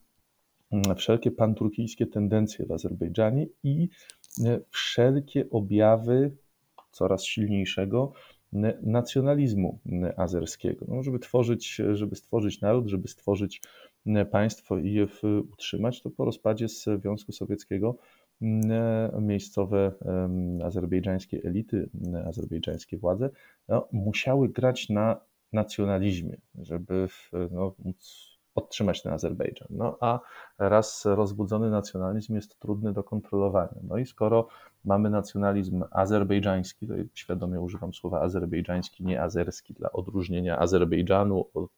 [0.96, 3.88] wszelkie panturkijskie tendencje w Azerbejdżanie i
[4.22, 4.23] e,
[4.70, 6.30] wszelkie objawy
[6.90, 8.12] coraz silniejszego
[8.82, 9.78] nacjonalizmu
[10.16, 10.86] azerskiego.
[10.88, 13.62] No, żeby, tworzyć, żeby stworzyć naród, żeby stworzyć
[14.30, 15.06] państwo i je
[15.52, 17.96] utrzymać, to po rozpadzie Związku Sowieckiego
[19.20, 19.92] miejscowe
[20.64, 21.88] azerbejdżańskie elity,
[22.26, 23.30] azerbejdżańskie władze
[23.68, 25.20] no, musiały grać na
[25.52, 27.08] nacjonalizmie, żeby
[27.50, 29.68] no, móc podtrzymać ten Azerbejdżan.
[29.70, 30.20] No a
[30.58, 33.80] raz rozbudzony nacjonalizm jest trudny do kontrolowania.
[33.82, 34.48] No i skoro
[34.84, 41.70] mamy nacjonalizm azerbejdżański, to świadomie używam słowa azerbejdżański, nie azerski, dla odróżnienia Azerbejdżanu od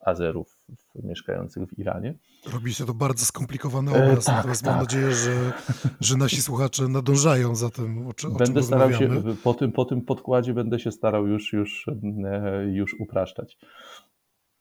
[0.00, 0.58] Azerów
[0.94, 2.14] mieszkających w Iranie.
[2.52, 4.70] Robi się to bardzo skomplikowany e, obraz, e, tak, natomiast tak.
[4.70, 5.52] mam nadzieję, że,
[6.00, 9.84] że nasi słuchacze nadążają za tym, o, czy, o będę starał się, po tym, po
[9.84, 11.86] tym podkładzie będę się starał już, już,
[12.24, 13.58] e, już upraszczać.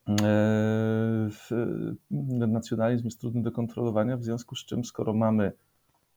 [0.09, 1.29] E,
[2.47, 5.51] nacjonalizm jest trudny do kontrolowania, w związku z czym, skoro mamy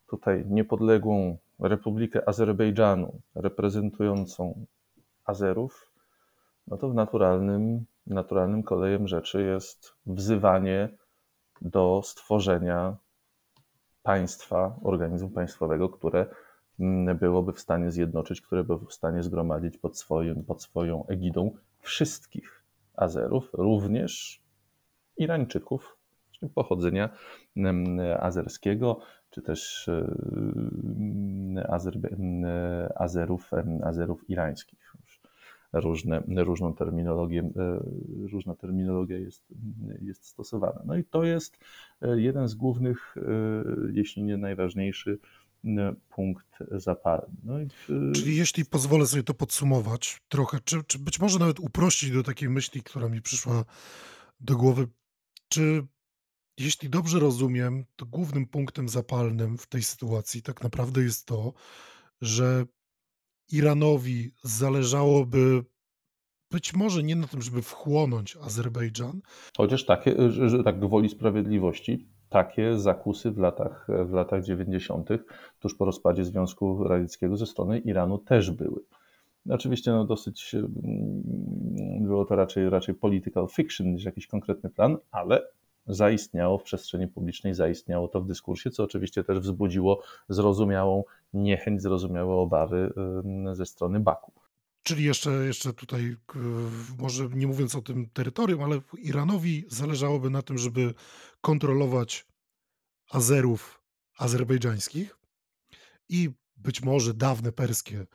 [0.07, 4.67] tutaj niepodległą Republikę Azerbejdżanu reprezentującą
[5.25, 5.93] Azerów,
[6.67, 10.89] no to w naturalnym, naturalnym kolejem rzeczy jest wzywanie
[11.63, 12.97] do stworzenia
[14.03, 16.27] państwa, organizmu państwowego, które
[16.81, 21.51] mm, byłoby w stanie zjednoczyć, które byłoby w stanie zgromadzić pod, swoim, pod swoją egidą
[21.81, 22.58] wszystkich
[22.99, 24.43] Azerów, również
[25.17, 25.97] Irańczyków
[26.55, 27.09] pochodzenia
[28.21, 29.91] azerskiego, czy też
[31.69, 32.09] Azerbe,
[32.95, 33.51] Azerów,
[33.83, 34.95] Azerów irańskich.
[35.73, 37.81] Różne, różną terminologię, e,
[38.33, 39.55] różna terminologia jest,
[40.01, 40.83] jest stosowana.
[40.85, 41.59] No i to jest
[42.03, 43.23] e, jeden z głównych, e,
[43.93, 45.19] jeśli nie najważniejszy,
[46.09, 47.35] punkt zapalny.
[47.45, 47.55] No
[47.89, 48.13] w...
[48.15, 52.49] Czyli jeśli pozwolę sobie to podsumować trochę, czy, czy być może nawet uprościć do takiej
[52.49, 53.65] myśli, która mi przyszła
[54.41, 54.89] do głowy,
[55.49, 55.87] czy
[56.59, 61.53] jeśli dobrze rozumiem, to głównym punktem zapalnym w tej sytuacji tak naprawdę jest to,
[62.21, 62.67] że
[63.53, 65.65] Iranowi zależałoby
[66.51, 69.21] być może nie na tym, żeby wchłonąć Azerbejdżan.
[69.57, 75.09] Chociaż takie, że, że tak gwoli sprawiedliwości, takie zakusy w latach, w latach 90.,
[75.61, 78.81] tuż po rozpadzie Związku Radzieckiego ze strony Iranu też były.
[79.51, 80.69] Oczywiście no, dosyć mm,
[82.01, 85.43] było to raczej, raczej political fiction niż jakiś konkretny plan, ale
[85.87, 92.35] zaistniało w przestrzeni publicznej, zaistniało to w dyskursie, co oczywiście też wzbudziło zrozumiałą niechęć, zrozumiałe
[92.35, 92.93] obawy
[93.53, 94.33] ze strony Baku.
[94.89, 96.17] Czyli jeszcze, jeszcze tutaj,
[96.99, 100.95] może nie mówiąc o tym terytorium, ale Iranowi zależałoby na tym, żeby
[101.41, 102.27] kontrolować
[103.11, 103.83] Azerów
[104.19, 105.19] azerbejdżańskich
[106.09, 108.07] i być może dawne perskie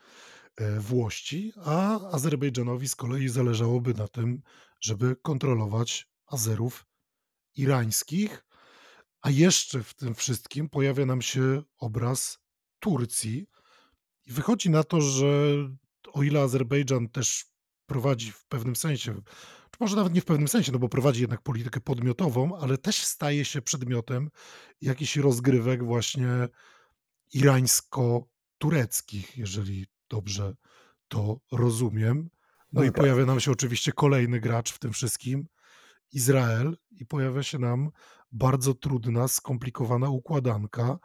[0.56, 4.42] e, włości, a Azerbejdżanowi z kolei zależałoby na tym,
[4.80, 6.86] żeby kontrolować Azerów
[7.54, 8.44] irańskich,
[9.20, 12.38] a jeszcze w tym wszystkim pojawia nam się obraz
[12.80, 13.46] Turcji.
[14.26, 15.26] I wychodzi na to, że
[16.12, 17.46] o ile Azerbejdżan też
[17.86, 19.14] prowadzi w pewnym sensie,
[19.70, 23.04] czy może nawet nie w pewnym sensie, no bo prowadzi jednak politykę podmiotową, ale też
[23.04, 24.30] staje się przedmiotem
[24.80, 26.28] jakichś rozgrywek właśnie
[27.34, 30.54] irańsko-tureckich, jeżeli dobrze
[31.08, 32.30] to rozumiem.
[32.72, 32.96] No, no i tak.
[32.96, 35.46] pojawia nam się oczywiście kolejny gracz w tym wszystkim,
[36.12, 37.90] Izrael, i pojawia się nam
[38.32, 40.98] bardzo trudna, skomplikowana układanka,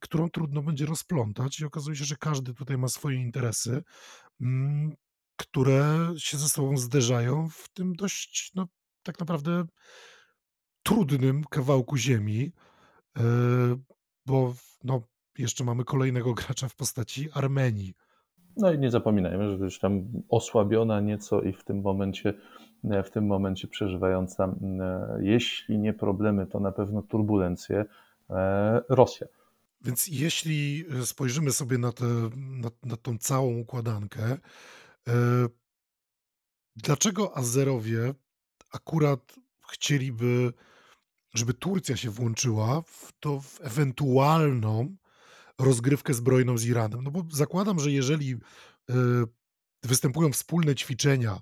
[0.00, 3.82] którą trudno będzie rozplątać i okazuje się, że każdy tutaj ma swoje interesy,
[4.40, 4.96] mm,
[5.36, 8.66] które się ze sobą zderzają w tym dość, no,
[9.02, 9.64] tak naprawdę
[10.82, 12.52] trudnym kawałku ziemi,
[13.18, 13.22] y,
[14.26, 15.02] bo no,
[15.38, 17.94] jeszcze mamy kolejnego gracza w postaci Armenii.
[18.56, 22.34] No i nie zapominajmy, że już tam osłabiona nieco i w tym momencie,
[23.04, 24.80] w tym momencie przeżywająca, mm,
[25.24, 27.84] jeśli nie problemy, to na pewno turbulencje,
[28.30, 29.26] e, Rosja.
[29.80, 34.38] Więc jeśli spojrzymy sobie na, tę na, na tą całą układankę,
[35.08, 35.48] e,
[36.76, 38.14] dlaczego Azerowie
[38.72, 39.34] akurat
[39.72, 40.52] chcieliby,
[41.34, 44.96] żeby Turcja się włączyła w to w ewentualną
[45.58, 47.02] rozgrywkę zbrojną z Iranem?
[47.02, 48.38] No bo zakładam, że jeżeli e,
[49.82, 51.40] występują wspólne ćwiczenia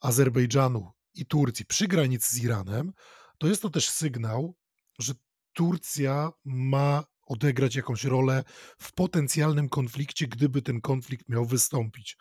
[0.00, 2.92] Azerbejdżanu i Turcji przy granicy z Iranem,
[3.38, 4.54] to jest to też sygnał,
[4.98, 5.14] że
[5.52, 8.44] Turcja ma odegrać jakąś rolę
[8.78, 12.16] w potencjalnym konflikcie, gdyby ten konflikt miał wystąpić.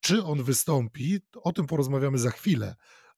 [0.00, 2.74] Czy on wystąpi, o tym porozmawiamy za chwilę,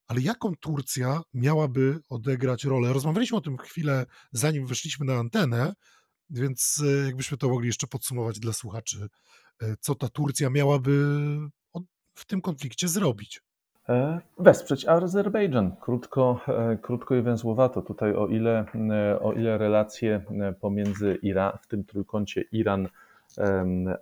[0.07, 2.93] ale jaką Turcja miałaby odegrać rolę?
[2.93, 5.75] Rozmawialiśmy o tym chwilę, zanim weszliśmy na antenę,
[6.31, 9.09] więc e, jakbyśmy to mogli jeszcze podsumować dla słuchaczy,
[9.63, 11.07] e, co ta Turcja miałaby
[12.15, 13.41] w tym konflikcie zrobić?
[13.91, 15.77] E, wesprzeć Azerbejdżan.
[15.81, 17.83] Krótko, e, krótko i węzłowato.
[17.83, 20.21] Tutaj o ile, e, o ile relacje
[20.61, 22.89] pomiędzy Iran, w tym trójkącie Iran,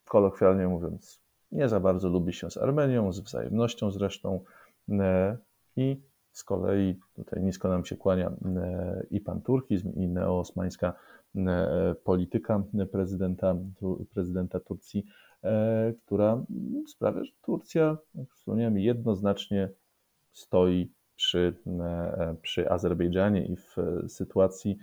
[0.05, 4.41] kolokwialnie mówiąc, nie za bardzo lubi się z Armenią, z wzajemnością zresztą
[4.91, 5.37] e,
[5.77, 6.01] i
[6.33, 10.95] z kolei tutaj nisko nam się kłania e, i pan turkizm, i neoosmańska
[11.37, 12.63] e, polityka
[12.93, 13.57] prezydenta,
[14.15, 15.05] prezydenta Turcji,
[16.05, 16.45] która
[16.89, 19.69] sprawia, że Turcja, jak wspomniałem, jednoznacznie
[20.33, 21.55] stoi przy,
[22.43, 23.77] przy Azerbejdżanie i w
[24.09, 24.79] sytuacji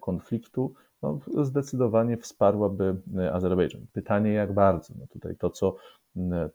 [0.00, 3.86] konfliktu no, zdecydowanie wsparłaby e, Azerbejdżan.
[3.92, 4.94] Pytanie jak bardzo.
[4.98, 5.76] No tutaj to, co,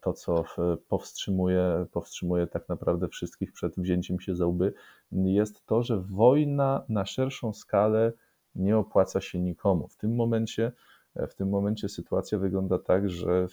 [0.02, 0.44] to, co
[0.88, 4.74] powstrzymuje, powstrzymuje tak naprawdę wszystkich przed wzięciem się za łby,
[5.12, 8.14] jest to, że wojna na szerszą skalę
[8.56, 9.88] nie opłaca się nikomu.
[9.88, 10.72] W tym momencie,
[11.16, 13.48] e, w tym momencie sytuacja wygląda tak, że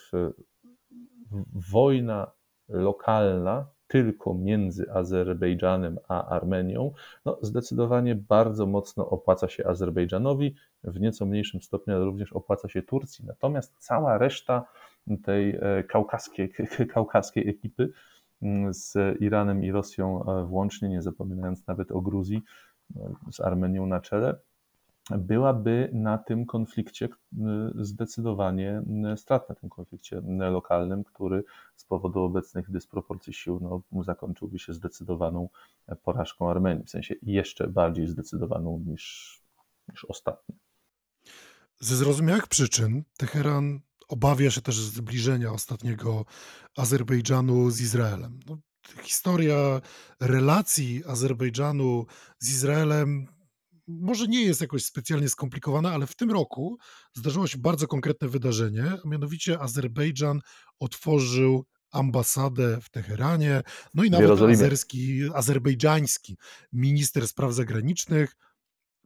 [1.73, 2.33] wojna
[2.69, 6.93] lokalna tylko między Azerbejdżanem a Armenią,
[7.25, 13.25] no zdecydowanie bardzo mocno opłaca się Azerbejdżanowi, w nieco mniejszym stopniu, również opłaca się Turcji.
[13.27, 14.65] Natomiast cała reszta
[15.25, 16.53] tej e, kaukaskiej,
[16.95, 17.91] kaukaskiej ekipy
[18.43, 22.43] mm, z Iranem i Rosją e, włącznie, nie zapominając nawet o Gruzji,
[22.97, 24.39] e, z Armenią na czele,
[25.19, 27.09] byłaby na tym konflikcie
[27.75, 28.83] zdecydowanie
[29.17, 31.45] stratna, tym konflikcie lokalnym, który
[31.77, 35.49] z powodu obecnych dysproporcji sił no, zakończyłby się zdecydowaną
[36.03, 39.39] porażką Armenii, w sensie jeszcze bardziej zdecydowaną niż,
[39.89, 40.55] niż ostatnio.
[41.81, 46.25] Ze zrozumiałych przyczyn Teheran obawia się też zbliżenia ostatniego
[46.77, 48.41] Azerbejdżanu z Izraelem.
[48.47, 48.59] No,
[49.03, 49.81] historia
[50.21, 52.07] relacji Azerbejdżanu
[52.39, 53.27] z Izraelem
[54.01, 56.79] może nie jest jakoś specjalnie skomplikowana, ale w tym roku
[57.15, 60.41] zdarzyło się bardzo konkretne wydarzenie, a mianowicie Azerbejdżan
[60.79, 63.63] otworzył ambasadę w Teheranie,
[63.95, 66.37] no i nawet azerski, azerbejdżański
[66.73, 68.37] minister spraw zagranicznych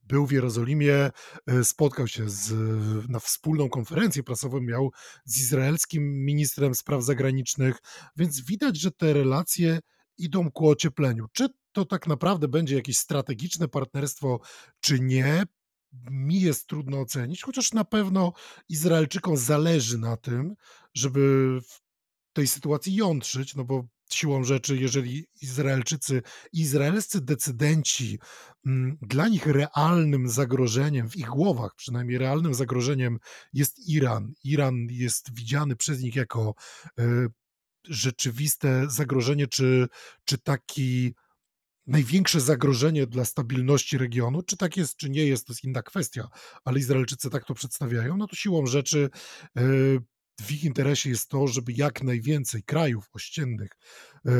[0.03, 1.11] był w Jerozolimie,
[1.47, 2.53] e, spotkał się z,
[3.09, 4.93] na wspólną konferencję prasową, miał
[5.25, 7.79] z izraelskim ministrem spraw zagranicznych,
[8.17, 9.79] więc widać, że te relacje
[10.19, 11.27] idą ku ociepleniu.
[11.33, 14.41] Czy to tak naprawdę będzie jakieś strategiczne partnerstwo,
[14.81, 15.43] czy nie?
[16.11, 18.33] Mi jest trudno ocenić, chociaż na pewno
[18.69, 20.55] Izraelczykom zależy na tym,
[20.95, 21.81] żeby w
[22.33, 28.19] tej sytuacji jątrzyć, no bo siłą rzeczy, jeżeli Izraelczycy, izraelscy decydenci,
[28.67, 33.19] mm, dla nich realnym zagrożeniem, w ich głowach przynajmniej realnym zagrożeniem
[33.53, 34.33] jest Iran.
[34.45, 36.55] Iran jest widziany przez nich jako
[36.99, 37.27] e,
[37.89, 39.89] rzeczywiste zagrożenie, czy,
[40.25, 41.15] czy taki
[41.87, 44.43] największe zagrożenie dla stabilności regionu.
[44.43, 46.29] Czy tak jest, czy nie jest, to jest inna kwestia,
[46.65, 49.11] ale Izraelczycy tak to przedstawiają, no to siłą rzeczy
[49.57, 49.63] e,
[50.41, 53.71] w ich interesie jest to, żeby jak najwięcej krajów ościennych
[54.27, 54.31] e,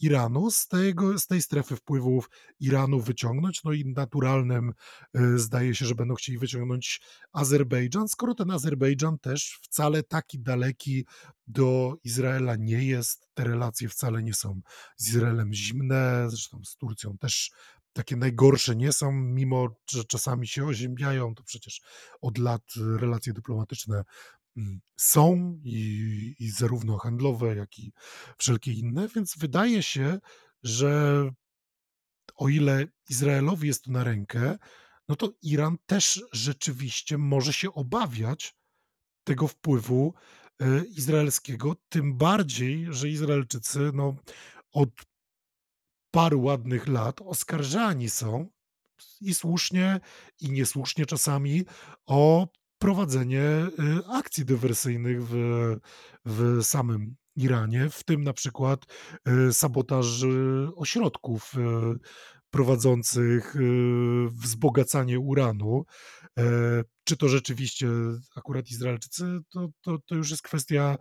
[0.00, 3.64] Iranu z, tego, z tej strefy wpływów Iranu wyciągnąć.
[3.64, 4.72] No i naturalnym
[5.14, 7.00] e, zdaje się, że będą chcieli wyciągnąć
[7.32, 11.06] Azerbejdżan, skoro ten Azerbejdżan też wcale taki daleki
[11.46, 13.28] do Izraela nie jest.
[13.34, 14.60] Te relacje wcale nie są
[14.96, 17.50] z Izraelem zimne, zresztą z Turcją też
[17.92, 21.80] takie najgorsze nie są, mimo że czasami się oziębiają, to przecież
[22.20, 22.62] od lat
[23.00, 24.02] relacje dyplomatyczne
[24.96, 27.92] są i, i zarówno handlowe, jak i
[28.38, 30.18] wszelkie inne, więc wydaje się,
[30.62, 31.22] że
[32.34, 34.58] o ile Izraelowi jest to na rękę,
[35.08, 38.54] no to Iran też rzeczywiście może się obawiać
[39.24, 40.14] tego wpływu
[40.60, 44.16] e, izraelskiego, tym bardziej, że Izraelczycy no,
[44.72, 44.90] od
[46.10, 48.48] paru ładnych lat oskarżani są
[49.20, 50.00] i słusznie,
[50.40, 51.64] i niesłusznie czasami
[52.06, 53.70] o prowadzenie y,
[54.06, 55.32] akcji dywersyjnych w,
[56.24, 58.84] w samym Iranie, w tym na przykład
[59.28, 60.24] y, sabotaż
[60.76, 61.60] ośrodków y,
[62.50, 63.56] prowadzących
[64.28, 65.84] wzbogacanie uranu.
[66.38, 66.42] E,
[67.04, 67.88] czy to rzeczywiście
[68.36, 70.96] akurat Izraelczycy, to, to, to już jest kwestia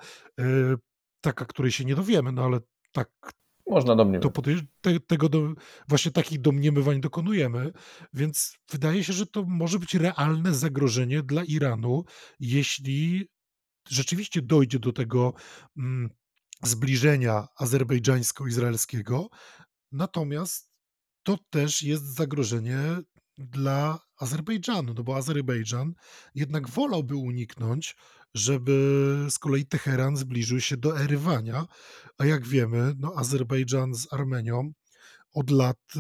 [1.22, 2.60] taka, której się nie dowiemy, no ale
[2.92, 3.10] tak
[3.68, 4.34] można domniemywać.
[4.36, 4.42] To
[4.82, 5.54] te, tego do,
[5.88, 7.72] właśnie takich domniemywań dokonujemy,
[8.14, 12.04] więc wydaje się, że to może być realne zagrożenie dla Iranu,
[12.40, 13.30] jeśli
[13.90, 15.34] rzeczywiście dojdzie do tego
[15.78, 16.10] mm,
[16.64, 19.30] zbliżenia azerbejdżańsko-izraelskiego.
[19.92, 20.72] Natomiast
[21.24, 22.80] to też jest zagrożenie
[23.38, 25.94] dla Azerbejdżanu, no bo Azerbejdżan
[26.36, 27.96] jednak wolałby uniknąć,
[28.34, 31.68] żeby z kolei Teheran zbliżył się do Erywania,
[32.18, 34.72] a jak wiemy, no Azerbejdżan z Armenią
[35.34, 36.00] od lat y,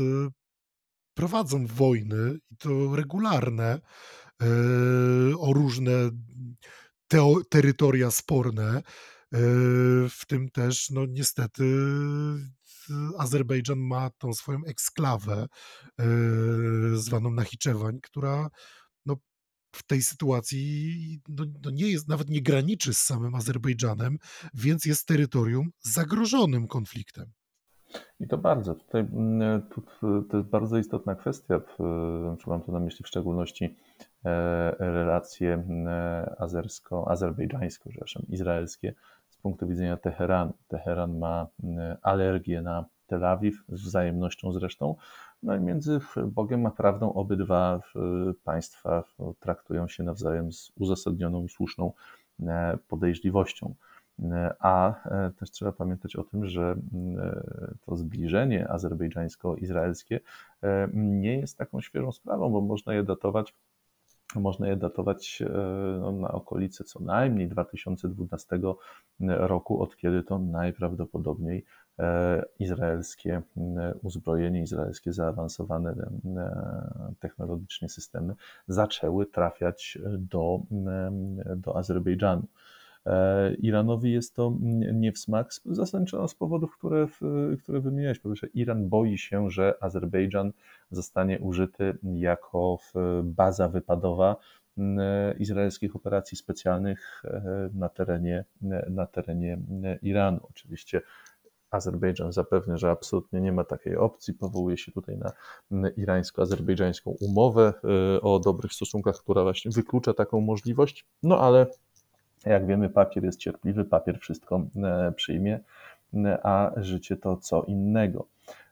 [1.13, 3.81] prowadzą wojny i to regularne
[4.43, 5.91] y, o różne
[7.49, 8.81] terytoria sporne, y,
[10.09, 11.63] w tym też, no niestety,
[13.17, 15.45] Azerbejdżan ma tą swoją eksklawę
[16.93, 18.49] zwaną Nachiczewań, która
[19.05, 19.15] no,
[19.75, 24.17] w tej sytuacji no, no nie jest, nawet nie graniczy z samym Azerbejdżanem,
[24.53, 27.31] więc jest terytorium zagrożonym konfliktem.
[28.19, 28.75] I to bardzo.
[28.75, 29.61] Tutaj mm,
[30.29, 31.61] to jest bardzo istotna kwestia.
[32.39, 33.77] Czy mam tu na myśli w szczególności
[34.25, 35.87] e, relacje mm,
[36.37, 38.93] azersko, azerbejdżańsko, przepraszam, izraelskie
[39.45, 40.53] punktu widzenia Teheranu.
[40.67, 44.95] Teheran ma mm, alergię na Tel Awiw, z wzajemnością zresztą.
[45.43, 47.81] No i między Bogiem a prawdą obydwa
[48.43, 49.03] państwa
[49.39, 51.93] traktują się nawzajem z uzasadnioną i słuszną
[52.39, 53.75] e, podejrzliwością.
[54.19, 56.75] E, a e, też trzeba pamiętać o tym, że
[57.86, 60.19] to zbliżenie azerbejdżańsko-izraelskie
[60.93, 63.53] nie jest taką świeżą sprawą, bo można je datować
[64.39, 65.43] można je datować
[65.99, 68.59] no, na okolice co najmniej 2012
[69.19, 71.65] roku, od kiedy to najprawdopodobniej
[71.99, 73.41] E, izraelskie
[74.03, 78.35] uzbrojenie, izraelskie zaawansowane e, technologicznie systemy
[78.67, 80.59] zaczęły trafiać do,
[81.55, 82.43] do Azerbejdżanu.
[83.05, 84.53] E, Iranowi jest to
[84.93, 87.07] nie w smak, zasadniczo z powodów, które,
[87.63, 88.19] które wymieniłeś.
[88.19, 90.51] Po pierwsze, Iran boi się, że Azerbejdżan
[90.91, 92.77] zostanie użyty jako
[93.23, 94.35] baza wypadowa
[95.39, 97.23] izraelskich operacji specjalnych
[97.73, 98.45] na terenie,
[98.89, 99.57] na terenie
[100.01, 100.39] Iranu.
[100.49, 101.01] Oczywiście
[101.71, 104.33] Azerbejdżan zapewnia, że absolutnie nie ma takiej opcji.
[104.33, 107.73] Powołuje się tutaj na irańsko-azerbejdżańską umowę
[108.17, 111.05] y, o dobrych stosunkach, która właśnie wyklucza taką możliwość.
[111.23, 111.67] No ale
[112.45, 115.60] jak wiemy, papier jest cierpliwy, papier wszystko e, przyjmie,
[116.43, 118.25] a życie to co innego.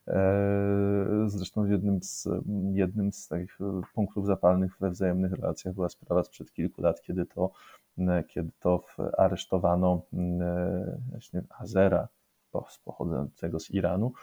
[0.07, 0.13] E,
[1.27, 2.27] zresztą jednym z,
[2.73, 3.57] jednym z takich
[3.93, 7.51] punktów zapalnych we wzajemnych relacjach była sprawa sprzed kilku lat, kiedy to,
[8.27, 8.83] kiedy to
[9.17, 10.01] aresztowano
[11.11, 12.07] właśnie Azera,
[12.85, 14.13] pochodzącego z Iranu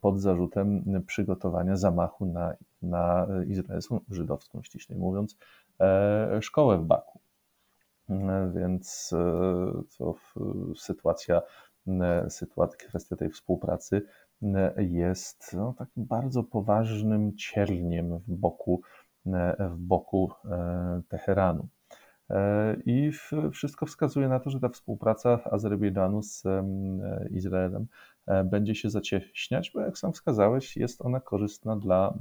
[0.00, 5.36] pod zarzutem przygotowania zamachu na, na izraelską, żydowską ściślej mówiąc,
[5.80, 7.11] e, szkołę w Baku.
[8.54, 10.14] Więc e, to
[10.76, 11.42] sytuacja,
[12.28, 14.02] sytuacja, kwestia tej współpracy
[14.78, 18.82] jest no, takim bardzo poważnym cierniem w boku,
[19.58, 21.68] w boku e, Teheranu.
[22.30, 23.10] E, I
[23.52, 26.44] wszystko wskazuje na to, że ta współpraca Azerbejdżanu z
[27.30, 27.86] Izraelem
[28.26, 32.14] e, będzie się zacieśniać, bo jak sam wskazałeś, jest ona korzystna dla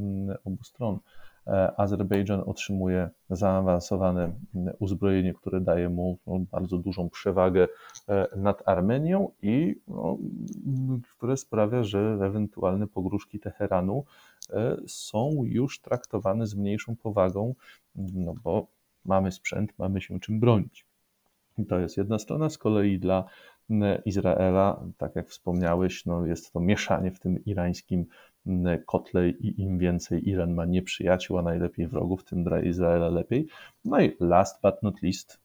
[0.46, 1.00] obu stron.
[1.48, 4.32] E, Azerbejdżan otrzymuje zaawansowane
[4.80, 7.68] uzbrojenie, które daje mu no, bardzo dużą przewagę
[8.36, 10.18] nad Armenią i no,
[11.18, 14.06] które sprawia, że ewentualne pogróżki Teheranu
[14.88, 17.56] są już traktowane z mniejszą powagą,
[17.96, 18.68] no bo
[19.06, 20.86] mamy sprzęt, mamy się czym bronić.
[21.70, 22.50] To jest jedna strona.
[22.50, 23.26] Z kolei dla
[24.06, 28.06] Izraela, tak jak wspomniałeś, no jest to mieszanie w tym irańskim
[28.86, 33.48] kotle i im więcej Iran ma nieprzyjaciół, a najlepiej wrogów, tym dla Izraela lepiej.
[33.86, 35.40] No i last but not least,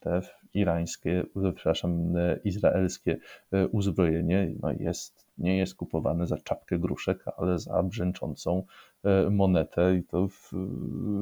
[0.00, 0.20] te
[0.54, 1.24] irańskie,
[1.54, 2.14] przepraszam,
[2.44, 3.16] izraelskie
[3.52, 8.62] e, uzbrojenie no jest, nie jest kupowane za czapkę gruszek, ale za brzęczącą
[9.04, 10.52] e, monetę i to w,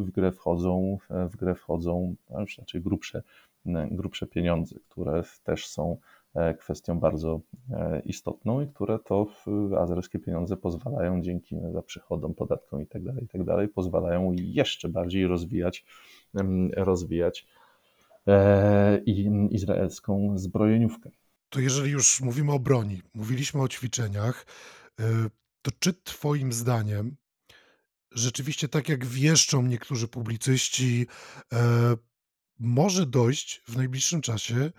[0.05, 3.23] w grę wchodzą, w grę wchodzą no już raczej grubsze,
[3.91, 6.18] grubsze pieniądze, które też są e,
[6.61, 7.41] kwestią bardzo
[8.05, 9.27] istotną i które to
[9.79, 15.85] azerskie pieniądze pozwalają dzięki za przychodom, podatkom itd., tak itd., tak pozwalają jeszcze bardziej rozwijać,
[16.77, 17.47] rozwijać
[18.29, 19.01] E,
[19.51, 21.11] izraelską zbrojeniówkę.
[21.49, 24.47] To jeżeli już mówimy o broni, mówiliśmy o ćwiczeniach,
[25.01, 25.05] e,
[25.63, 27.17] to czy Twoim zdaniem
[28.13, 31.07] rzeczywiście, tak jak wieszczą niektórzy publicyści,
[31.53, 31.97] e,
[32.59, 34.71] może dojść w najbliższym czasie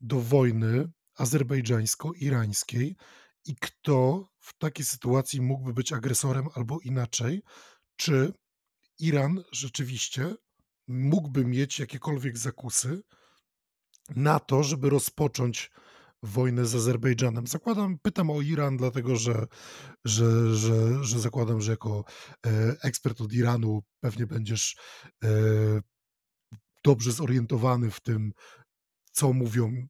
[0.00, 0.88] do wojny
[1.18, 2.96] azerbejdżańsko-irańskiej
[3.44, 7.42] i kto w takiej sytuacji mógłby być agresorem albo inaczej?
[7.96, 8.32] Czy
[8.98, 10.34] Iran rzeczywiście
[10.88, 13.02] mógłby mieć jakiekolwiek zakusy
[14.16, 15.70] na to, żeby rozpocząć
[16.22, 17.46] wojnę z Azerbejdżanem.
[17.46, 19.46] Zakładam, pytam o Iran, dlatego że,
[20.04, 22.04] że, że, że zakładam, że jako
[22.46, 24.76] e, ekspert od Iranu pewnie będziesz
[25.24, 25.28] e,
[26.84, 28.32] dobrze zorientowany w tym,
[29.12, 29.86] co mówią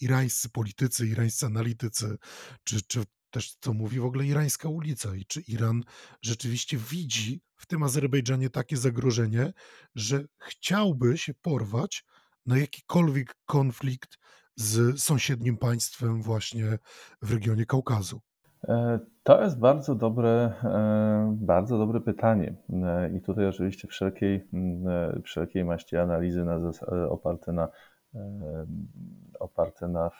[0.00, 2.16] irańscy politycy, irańscy analitycy,
[2.64, 5.82] czy, czy też co mówi w ogóle irańska ulica i czy Iran
[6.22, 9.52] rzeczywiście widzi w tym Azerbejdżanie takie zagrożenie,
[9.94, 12.04] że chciałby się porwać
[12.46, 14.18] na jakikolwiek konflikt
[14.56, 16.78] z sąsiednim państwem właśnie
[17.22, 18.20] w regionie Kaukazu?
[18.68, 22.54] E, to jest bardzo dobre, e, bardzo dobre pytanie.
[22.84, 24.48] E, I tutaj oczywiście wszelkiej,
[25.24, 26.60] wszelkiej maści analizy na,
[27.08, 27.68] oparte na
[29.38, 30.10] oparte na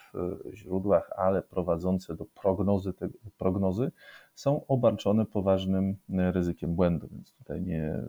[0.55, 3.09] źródłach, ale prowadzące do prognozy, te,
[3.39, 3.93] prognozy
[4.35, 7.09] są obarczone poważnym ryzykiem błędu.
[7.13, 8.03] Więc tutaj nie,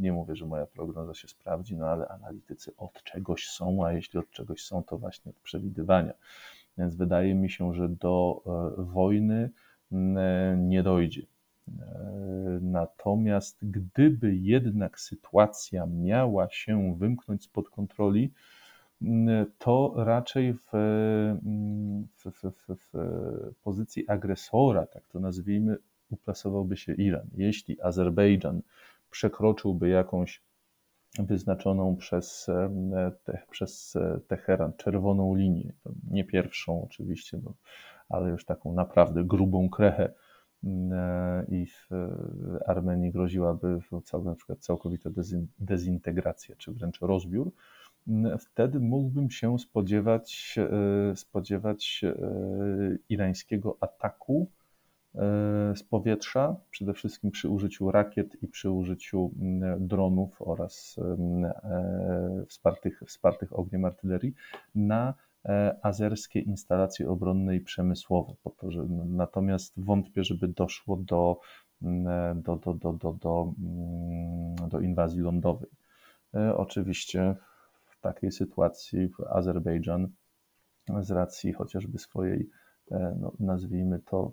[0.00, 4.18] nie mówię, że moja prognoza się sprawdzi, no ale analitycy od czegoś są, a jeśli
[4.18, 6.12] od czegoś są, to właśnie od przewidywania.
[6.78, 8.42] Więc wydaje mi się, że do
[8.78, 9.50] e, wojny
[10.56, 11.22] nie dojdzie.
[11.68, 18.32] E, natomiast gdyby jednak sytuacja miała się wymknąć spod kontroli,
[19.58, 20.66] to raczej w,
[22.16, 25.76] w, w, w, pozycji agresora, tak to nazwijmy,
[26.10, 27.26] uplasowałby się Iran.
[27.34, 28.62] Jeśli Azerbejdżan
[29.10, 30.42] przekroczyłby jakąś
[31.18, 32.46] wyznaczoną przez,
[33.24, 33.94] te, przez
[34.28, 35.72] Teheran czerwoną linię,
[36.10, 37.54] nie pierwszą oczywiście, bo,
[38.08, 40.12] ale już taką naprawdę grubą krechę,
[41.48, 41.88] i w
[42.66, 43.80] Armenii groziłaby
[44.24, 45.10] na przykład całkowita
[45.58, 47.52] dezintegracja, czy wręcz rozbiór,
[48.38, 50.58] wtedy mógłbym się spodziewać,
[51.12, 52.16] e, spodziewać e,
[53.08, 54.50] irańskiego ataku
[55.14, 55.18] e,
[55.76, 59.30] z powietrza, przede wszystkim przy użyciu rakiet i przy użyciu
[59.78, 60.96] dronów oraz
[62.48, 64.34] wspartych, wspartych ogniem artylerii
[64.74, 65.14] na
[65.82, 68.34] azerskie instalacje obronne i przemysłowe.
[69.06, 71.40] Natomiast wątpię, żeby doszło do,
[72.34, 73.52] do, do, do, do, do,
[74.68, 75.70] do inwazji lądowej.
[76.56, 77.34] Oczywiście
[78.00, 80.08] takiej sytuacji Azerbejdżan
[81.00, 82.48] z racji chociażby swojej,
[82.90, 84.32] e, no, nazwijmy to,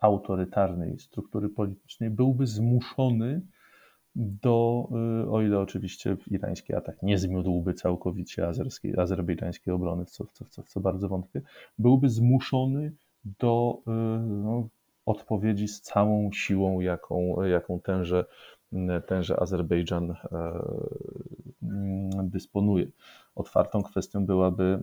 [0.00, 3.42] autorytarnej struktury politycznej, byłby zmuszony
[4.16, 4.88] do,
[5.24, 10.32] e, o ile oczywiście irański atak nie zmiódłby całkowicie azerskiej, azerbejdżańskiej obrony, w co, w,
[10.32, 11.42] co, w co bardzo wątpię,
[11.78, 12.92] byłby zmuszony
[13.24, 14.68] do e, no,
[15.06, 18.24] odpowiedzi z całą siłą, jaką, jaką tenże,
[19.06, 20.16] tenże Azerbejdżan e,
[22.22, 22.86] dysponuje.
[23.34, 24.80] Otwartą kwestią byłaby,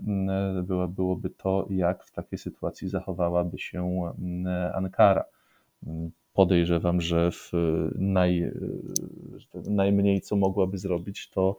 [0.63, 4.11] była, byłoby to, jak w takiej sytuacji zachowałaby się
[4.73, 5.23] Ankara.
[6.33, 7.51] Podejrzewam, że w
[7.95, 8.51] naj,
[9.53, 11.57] najmniej co mogłaby zrobić, to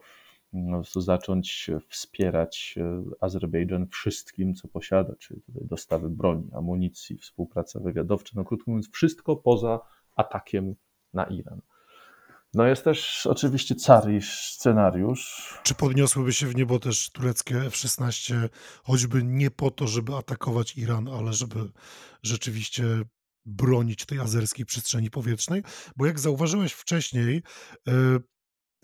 [0.95, 2.75] zacząć wspierać
[3.19, 9.79] Azerbejdżan wszystkim, co posiada, czyli dostawy broni, amunicji, współpraca wywiadowcza, no krótko mówiąc, wszystko poza
[10.15, 10.75] atakiem
[11.13, 11.61] na Iran.
[12.53, 15.53] No jest też oczywiście cary scenariusz.
[15.63, 18.49] Czy podniosłyby się w niebo też tureckie F-16,
[18.83, 21.59] choćby nie po to, żeby atakować Iran, ale żeby
[22.23, 22.83] rzeczywiście
[23.45, 25.63] bronić tej azerskiej przestrzeni powietrznej?
[25.97, 27.43] Bo jak zauważyłeś wcześniej,
[27.87, 27.93] e,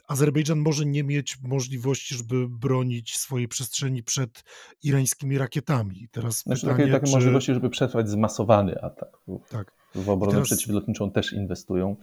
[0.07, 4.43] Azerbejdżan może nie mieć możliwości, żeby bronić swojej przestrzeni przed
[4.84, 6.07] irańskimi rakietami.
[6.11, 7.11] Teraz znaczy, pytanie, takie, takie czy...
[7.11, 9.17] możliwości, żeby przetrwać zmasowany atak.
[9.49, 9.74] Tak.
[9.95, 10.47] W obronę teraz...
[10.47, 11.95] przeciwlotniczą też inwestują.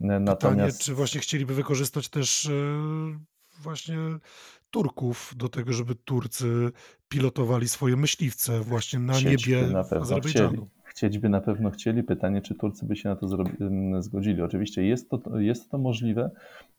[0.00, 0.40] Natomiast...
[0.40, 2.52] Pytanie, czy właśnie chcieliby wykorzystać też e,
[3.62, 3.96] właśnie
[4.70, 6.72] Turków do tego, żeby Turcy
[7.08, 10.50] pilotowali swoje myśliwce właśnie na Chcieć niebie na Azerbejdżanu.
[10.50, 10.70] Chcieli.
[10.84, 12.02] Chcieć by na pewno chcieli.
[12.02, 13.28] Pytanie, czy Turcy by się na to
[14.02, 14.42] zgodzili.
[14.42, 16.30] Oczywiście jest to, jest to możliwe,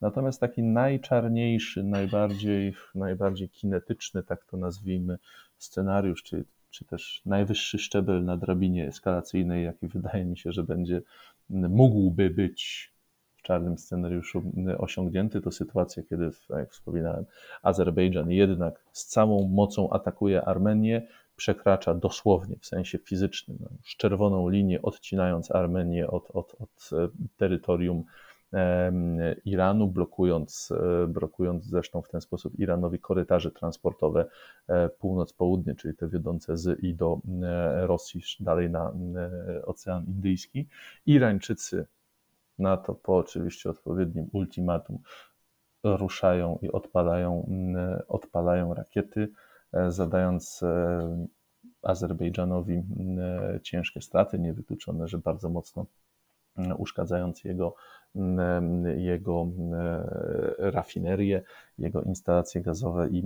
[0.02, 5.18] natomiast taki najczarniejszy, najbardziej, najbardziej kinetyczny, tak to nazwijmy,
[5.58, 11.02] scenariusz, czy, czy też najwyższy szczebel na drabinie eskalacyjnej, jaki wydaje mi się, że będzie,
[11.50, 12.92] mógłby być
[13.48, 14.44] czarnym scenariuszu
[14.78, 17.26] osiągnięty, to sytuacja, kiedy, jak wspominałem,
[17.64, 24.50] Azerbejdżan jednak z całą mocą atakuje Armenię, przekracza dosłownie w sensie fizycznym, no, z czerwoną
[24.50, 28.04] linię, odcinając Armenię od, od, od e, terytorium
[29.46, 30.74] Iranu, blokując,
[31.08, 34.26] blokując zresztą w ten sposób Iranowi korytarze transportowe
[35.00, 37.20] północ-południe, czyli te wiodące z i do
[37.82, 38.94] Rosji, dalej na
[39.66, 40.68] Ocean Indyjski.
[41.06, 41.86] Irańczycy
[42.60, 45.00] na to po oczywiście odpowiednim ultimatum
[45.84, 47.50] ruszają i odpalają,
[48.08, 49.30] odpalają rakiety,
[49.88, 50.64] zadając
[51.82, 52.84] Azerbejdżanowi
[53.64, 55.86] ciężkie straty, niewykluczone, że bardzo mocno
[56.78, 57.76] uszkadzając jego,
[58.96, 59.48] jego
[60.58, 61.44] rafinerię,
[61.78, 63.24] jego instalacje gazowe i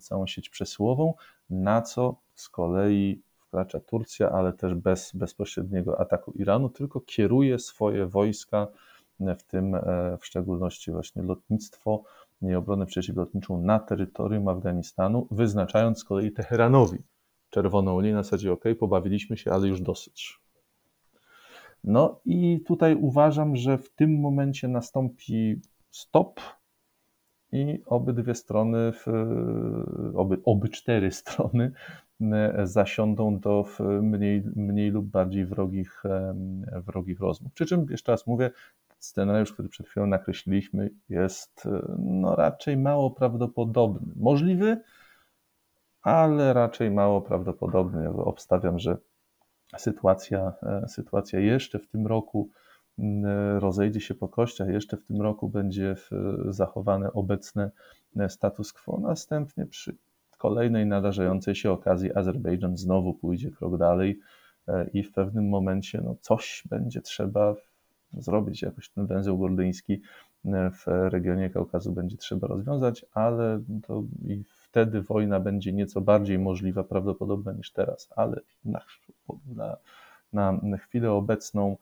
[0.00, 1.14] całą sieć przesyłową,
[1.50, 8.06] na co z kolei wkracza Turcja, ale też bez bezpośredniego ataku Iranu, tylko kieruje swoje
[8.06, 8.68] wojska,
[9.20, 9.76] w tym
[10.20, 12.02] w szczególności właśnie lotnictwo
[12.42, 16.98] i obronę przeciwlotniczą na terytorium Afganistanu, wyznaczając z kolei Teheranowi
[17.50, 20.40] czerwoną linię na zasadzie OK, pobawiliśmy się, ale już dosyć.
[21.84, 26.40] No i tutaj uważam, że w tym momencie nastąpi stop
[27.52, 28.92] i obydwie strony,
[30.14, 31.72] oby, oby cztery strony
[32.64, 33.64] zasiądą do
[34.02, 36.02] mniej, mniej lub bardziej wrogich,
[36.86, 37.52] wrogich rozmów.
[37.52, 38.50] Przy czym, jeszcze raz mówię,
[38.98, 44.12] scenariusz, który przed chwilą nakreśliliśmy, jest no, raczej mało prawdopodobny.
[44.16, 44.80] Możliwy,
[46.02, 48.10] ale raczej mało prawdopodobny.
[48.10, 48.96] Obstawiam, że
[49.76, 52.50] sytuacja, e, sytuacja jeszcze w tym roku
[53.58, 55.94] rozejdzie się po kościach, jeszcze w tym roku będzie
[56.48, 57.70] zachowane obecne
[58.16, 59.00] e, status quo.
[59.00, 59.96] Następnie przy
[60.38, 64.20] kolejnej nadarzającej się okazji Azerbejdżan znowu pójdzie krok dalej
[64.68, 67.54] e, i w pewnym momencie no, coś będzie trzeba
[68.12, 70.02] zrobić, jakoś ten węzeł gordyjski
[70.44, 76.84] w regionie Kaukazu będzie trzeba rozwiązać, ale to i wtedy wojna będzie nieco bardziej możliwa,
[76.84, 78.80] prawdopodobna niż teraz, ale na,
[80.32, 81.76] na, na chwilę obecną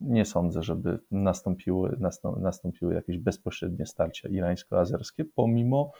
[0.00, 1.96] nie sądzę, żeby nastąpiły,
[2.40, 5.92] nastąpiły jakieś bezpośrednie starcia irańsko-azerskie, pomimo,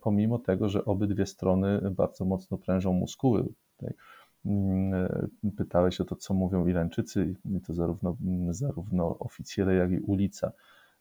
[0.00, 3.44] pomimo tego, że obydwie strony bardzo mocno prężą muskuły.
[3.76, 3.94] Tutaj
[4.46, 5.08] mm,
[5.56, 8.16] pytałeś o to, co mówią Irańczycy, i to zarówno,
[8.50, 10.52] zarówno oficjele, jak i ulica.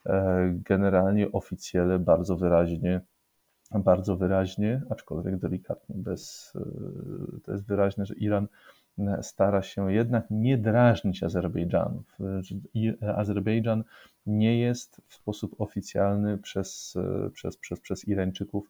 [0.05, 3.01] E, generalnie oficjele bardzo wyraźnie
[3.79, 8.47] bardzo wyraźnie, aczkolwiek delikatnie, bez, e, to jest wyraźne, że Iran e,
[9.21, 12.03] stara się jednak nie drażnić Azerbejdżanu.
[13.15, 13.83] Azerbejdżan
[14.25, 18.69] nie jest w sposób oficjalny przez, e, przez, przez, przez Irańczyków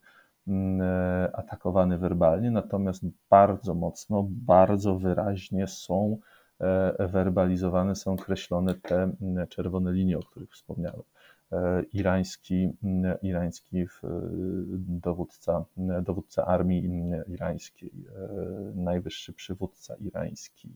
[1.33, 6.17] atakowany werbalnie, natomiast bardzo mocno, bardzo wyraźnie są
[6.99, 9.11] werbalizowane, są kreślone te
[9.49, 11.01] czerwone linie, o których wspomniałem.
[11.51, 12.69] E, irański,
[13.21, 13.85] irański
[14.87, 15.65] dowódca,
[16.01, 18.27] dowódca armii irańskiej, e,
[18.75, 20.69] najwyższy przywódca irański,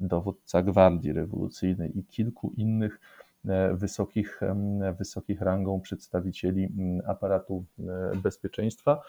[0.00, 3.00] dowódca gwardii rewolucyjnej i kilku innych
[3.48, 4.40] e, wysokich,
[4.98, 6.68] wysokich rangą przedstawicieli
[7.06, 7.64] aparatu
[8.22, 9.02] bezpieczeństwa.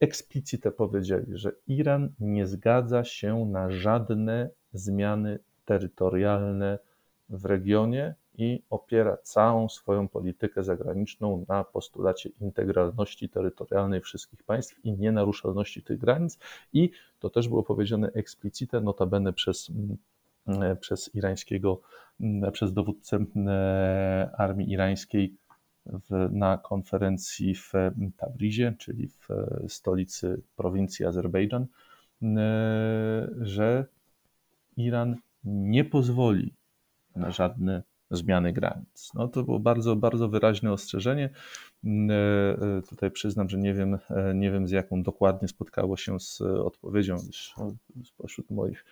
[0.00, 6.78] Eksplicite powiedzieli, że Iran nie zgadza się na żadne zmiany terytorialne
[7.28, 14.92] w regionie i opiera całą swoją politykę zagraniczną na postulacie integralności terytorialnej wszystkich państw i
[14.92, 16.38] nienaruszalności tych granic.
[16.72, 21.80] I to też było powiedziane eksplicite, notabene przez mm, przez irańskiego,
[22.20, 23.48] mm, przez dowódcę mm,
[24.36, 25.36] armii irańskiej
[25.86, 27.72] w, na konferencji w
[28.16, 29.28] Tabrizie, czyli w
[29.68, 31.66] stolicy prowincji Azerbejdżan,
[33.40, 33.86] że
[34.76, 36.54] Iran nie pozwoli
[37.16, 39.10] na żadne zmiany granic.
[39.14, 41.30] No to było bardzo, bardzo wyraźne ostrzeżenie.
[41.84, 45.96] Mm, e, e, tutaj przyznam, że nie wiem, e, nie wiem z jaką dokładnie spotkało
[45.96, 47.54] się z odpowiedzią, gdyż
[48.04, 48.84] spośród moich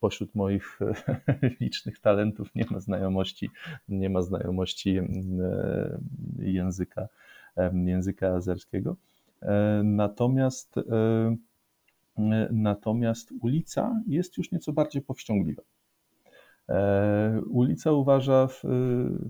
[0.00, 0.78] pośród moich
[1.60, 3.50] licznych talentów nie ma znajomości,
[3.88, 5.00] nie ma znajomości
[6.38, 7.08] języka,
[7.72, 8.96] języka azerskiego.
[9.84, 10.74] Natomiast,
[12.50, 15.62] natomiast ulica jest już nieco bardziej powściągliwa.
[16.68, 18.48] E, ulica uważa,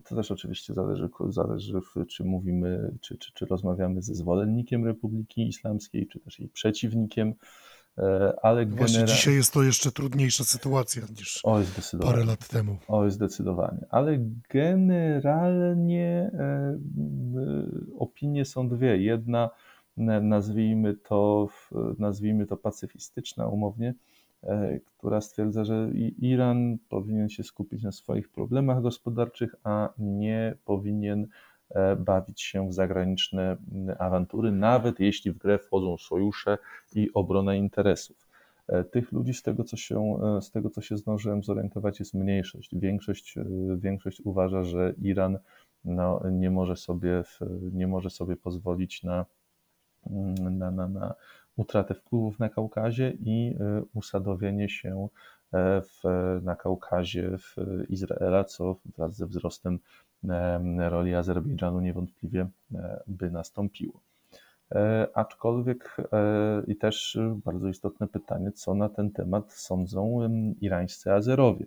[0.04, 6.06] to też oczywiście zależy, zależy czy mówimy, czy, czy, czy rozmawiamy ze zwolennikiem Republiki Islamskiej,
[6.06, 7.34] czy też jej przeciwnikiem,
[7.98, 9.06] e, ale generalnie...
[9.06, 11.42] dzisiaj jest to jeszcze trudniejsza sytuacja niż
[12.00, 12.76] parę lat temu.
[12.88, 13.86] Oj, zdecydowanie.
[13.90, 14.18] Ale
[14.50, 16.78] generalnie e,
[17.98, 18.96] opinie są dwie.
[18.96, 19.50] Jedna,
[20.22, 21.48] nazwijmy to,
[21.98, 23.94] nazwijmy to pacyfistyczna umownie,
[24.98, 31.26] która stwierdza, że Iran powinien się skupić na swoich problemach gospodarczych, a nie powinien
[31.70, 33.56] e, bawić się w zagraniczne
[33.98, 36.58] awantury, nawet jeśli w grę wchodzą sojusze
[36.94, 38.32] i obrona interesów.
[38.90, 42.70] Tych ludzi, z tego, co się, z tego co się zdążyłem zorientować, jest mniejszość.
[42.72, 43.34] Większość,
[43.76, 45.38] większość uważa, że Iran
[45.84, 47.22] no, nie, może sobie,
[47.72, 49.26] nie może sobie pozwolić na,
[50.50, 51.14] na, na, na
[51.56, 53.54] utratę wpływów na Kaukazie i
[53.94, 55.08] usadowienie się
[55.52, 56.02] w,
[56.42, 57.56] na Kaukazie w
[57.88, 59.78] Izraela, co wraz ze wzrostem
[60.78, 62.46] roli Azerbejdżanu niewątpliwie
[63.06, 64.00] by nastąpiło.
[64.74, 70.28] E, aczkolwiek e, i też bardzo istotne pytanie, co na ten temat sądzą
[70.60, 71.66] irańscy Azerowie.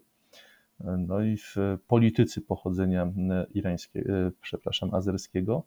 [0.81, 1.37] E, no i
[1.87, 3.11] politycy pochodzenia
[3.53, 4.09] irańskiego,
[4.41, 5.63] przepraszam, azerskiego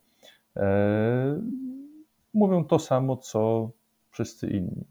[2.34, 3.70] mówią to samo, co
[4.10, 4.84] wszyscy inni.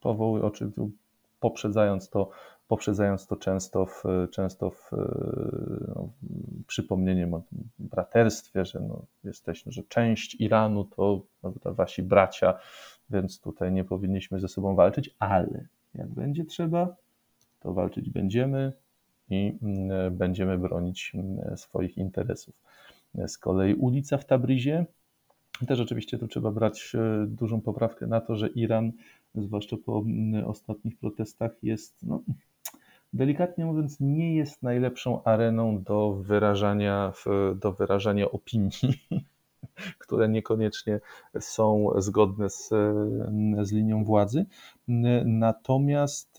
[0.00, 0.82] Powołują, oczywiście
[1.40, 2.30] poprzedzając to,
[2.68, 4.90] poprzedzając to często w, często w,
[5.88, 6.08] no,
[6.66, 7.42] przypomnieniem o
[7.78, 12.58] braterstwie, że no, jesteśmy, że część Iranu to prawda, wasi bracia,
[13.10, 16.96] więc tutaj nie powinniśmy ze sobą walczyć, ale jak będzie trzeba,
[17.60, 18.72] to walczyć będziemy
[19.30, 22.54] i mm, będziemy bronić mm, swoich interesów.
[23.26, 24.86] Z kolei ulica w Tabrizie,
[25.66, 28.92] też oczywiście tu trzeba brać e, dużą poprawkę na to, że Iran,
[29.34, 30.04] zwłaszcza po
[30.46, 32.22] ostatnich protestach, jest no,
[33.12, 37.12] delikatnie mówiąc, nie jest najlepszą areną do wyrażania,
[37.56, 38.70] do wyrażania opinii,
[40.02, 41.00] które niekoniecznie
[41.40, 42.68] są zgodne z,
[43.62, 44.46] z linią władzy.
[45.24, 46.38] Natomiast,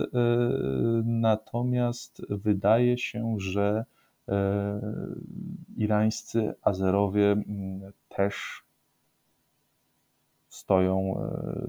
[1.04, 3.86] natomiast wydaje się, że
[4.28, 4.82] e,
[5.78, 7.36] irańscy Azerowie
[8.10, 8.67] też
[10.58, 11.20] stoją,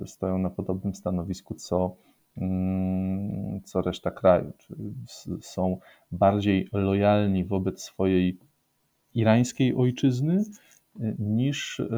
[0.03, 1.97] e, stoją na podobnym stanowisku co
[2.41, 4.53] Mm, co reszta kraju.
[5.41, 5.79] Są
[6.13, 8.39] bardziej lojalni wobec swojej
[9.15, 10.45] irańskiej ojczyzny
[11.01, 11.91] y, niż y,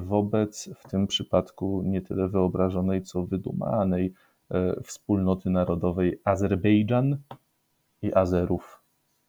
[0.00, 4.12] wobec w tym przypadku nie tyle wyobrażonej, co wydumanej
[4.84, 7.18] wspólnoty narodowej Azerbejdżan
[8.02, 8.82] i Azerów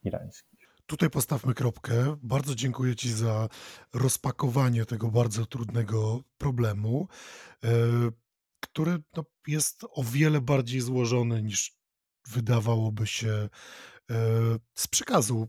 [0.03, 0.52] irańskich.
[0.93, 2.17] Tutaj postawmy kropkę.
[2.23, 3.49] Bardzo dziękuję Ci za
[3.93, 7.07] rozpakowanie tego bardzo trudnego problemu
[8.63, 11.77] który no, jest o wiele bardziej złożony niż
[12.27, 13.49] wydawałoby się e,
[14.75, 15.47] z przekazu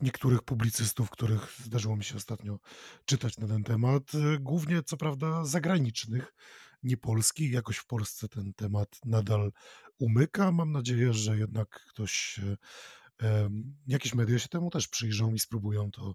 [0.00, 2.58] niektórych publicystów, których zdarzyło mi się ostatnio
[3.04, 6.34] czytać na ten temat, e, głównie co prawda zagranicznych,
[6.82, 7.52] nie polskich.
[7.52, 9.52] Jakoś w Polsce ten temat nadal
[9.98, 10.52] umyka.
[10.52, 12.56] Mam nadzieję, że jednak ktoś, e,
[13.86, 16.14] jakieś media się temu też przyjrzą i spróbują to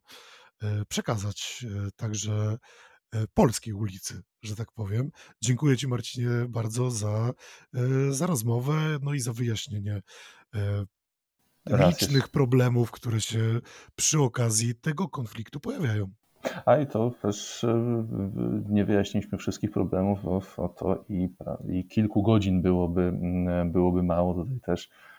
[0.90, 1.66] przekazać.
[1.96, 2.58] Także
[3.16, 5.12] E, polskiej ulicy, że tak powiem.
[5.42, 7.34] Dziękuję Ci, Marcinie, bardzo za,
[7.74, 10.02] e, za rozmowę, no i za wyjaśnienie
[10.56, 10.86] e,
[11.88, 13.60] licznych problemów, które się
[13.96, 16.10] przy okazji tego konfliktu pojawiają.
[16.66, 17.66] A i to też
[18.70, 21.30] nie wyjaśniliśmy wszystkich problemów, o to i,
[21.70, 23.14] i kilku godzin byłoby,
[23.66, 24.34] byłoby mało.
[24.34, 25.17] Tutaj też E, e,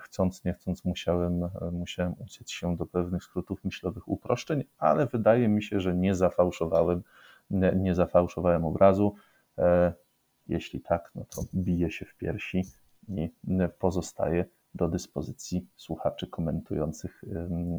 [0.00, 5.62] chcąc, nie chcąc, musiałem, musiałem uciec się do pewnych skrótów myślowych uproszczeń, ale wydaje mi
[5.62, 7.02] się, że nie zafałszowałem,
[7.50, 9.14] nie, nie zafałszowałem obrazu.
[9.58, 9.92] E,
[10.48, 12.64] jeśli tak, no to bije się w piersi
[13.08, 13.30] i
[13.78, 17.22] pozostaje do dyspozycji słuchaczy komentujących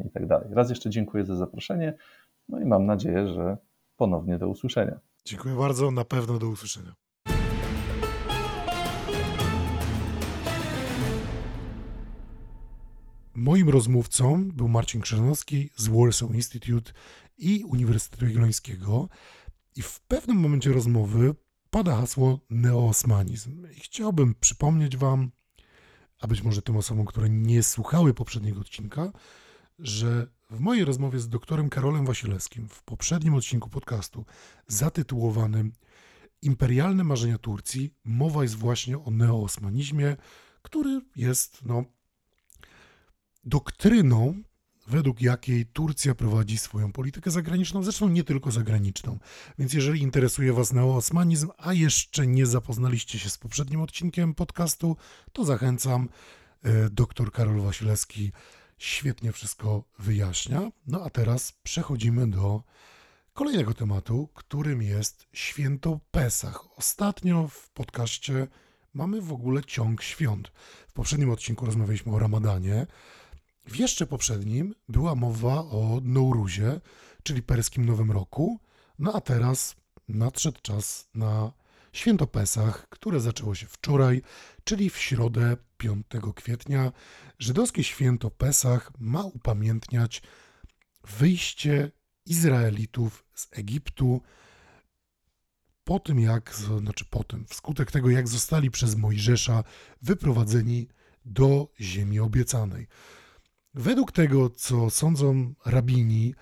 [0.04, 0.48] i tak dalej.
[0.50, 1.94] Raz jeszcze dziękuję za zaproszenie,
[2.48, 3.56] no i mam nadzieję, że
[3.96, 5.00] ponownie do usłyszenia.
[5.24, 6.94] Dziękuję bardzo, na pewno do usłyszenia.
[13.34, 16.92] Moim rozmówcą był Marcin Krzanowski z Warsaw Institute
[17.38, 19.08] i Uniwersytetu Jagiellońskiego
[19.76, 21.34] i w pewnym momencie rozmowy
[21.70, 23.66] pada hasło neoosmanizm.
[23.76, 25.30] I chciałbym przypomnieć Wam,
[26.20, 29.12] a być może tym osobom, które nie słuchały poprzedniego odcinka,
[29.78, 34.24] że w mojej rozmowie z doktorem Karolem Wasilewskim w poprzednim odcinku podcastu
[34.66, 35.72] zatytułowanym
[36.42, 40.16] Imperialne marzenia Turcji mowa jest właśnie o neoosmanizmie,
[40.62, 41.84] który jest no,
[43.46, 44.42] doktryną,
[44.86, 49.18] według jakiej Turcja prowadzi swoją politykę zagraniczną, zresztą nie tylko zagraniczną.
[49.58, 54.96] Więc jeżeli interesuje Was neoosmanizm, a jeszcze nie zapoznaliście się z poprzednim odcinkiem podcastu,
[55.32, 56.08] to zachęcam.
[56.64, 58.32] E, doktor Karol Wasilewski
[58.78, 60.70] świetnie wszystko wyjaśnia.
[60.86, 62.62] No a teraz przechodzimy do
[63.32, 66.78] kolejnego tematu, którym jest święto Pesach.
[66.78, 68.46] Ostatnio w podcaście
[68.94, 70.52] mamy w ogóle ciąg świąt.
[70.88, 72.86] W poprzednim odcinku rozmawialiśmy o Ramadanie.
[73.66, 76.80] W jeszcze poprzednim była mowa o Nouruzie,
[77.22, 78.60] czyli perskim Nowym Roku,
[78.98, 79.76] no a teraz
[80.08, 81.52] nadszedł czas na
[81.92, 84.22] święto Pesach, które zaczęło się wczoraj,
[84.64, 86.92] czyli w środę 5 kwietnia.
[87.38, 90.22] Żydowskie święto Pesach ma upamiętniać
[91.18, 91.90] wyjście
[92.26, 94.20] Izraelitów z Egiptu
[95.84, 99.64] po tym jak, znaczy po tym, wskutek tego jak zostali przez Mojżesza
[100.02, 100.88] wyprowadzeni
[101.24, 102.86] do ziemi obiecanej.
[103.74, 106.34] Według tego, co sądzą rabini,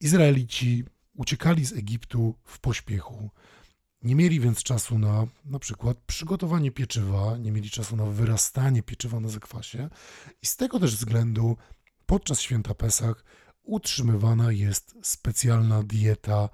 [0.00, 3.30] Izraelici uciekali z Egiptu w pośpiechu.
[4.02, 9.20] Nie mieli więc czasu na na przykład przygotowanie pieczywa, nie mieli czasu na wyrastanie pieczywa
[9.20, 9.88] na zakwasie
[10.42, 11.56] i z tego też względu
[12.06, 13.24] podczas święta Pesach
[13.62, 16.48] utrzymywana jest specjalna dieta,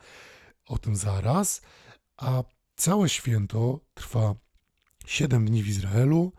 [0.67, 1.63] o tym zaraz,
[2.17, 2.43] a
[2.77, 4.35] całe święto trwa
[5.07, 6.33] 7 dni w Izraelu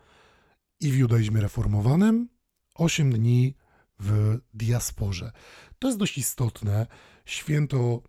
[0.80, 2.28] i w judaizmie reformowanym,
[2.74, 3.54] 8 dni
[3.98, 5.32] w diasporze.
[5.78, 6.86] To jest dość istotne.
[7.24, 8.02] Święto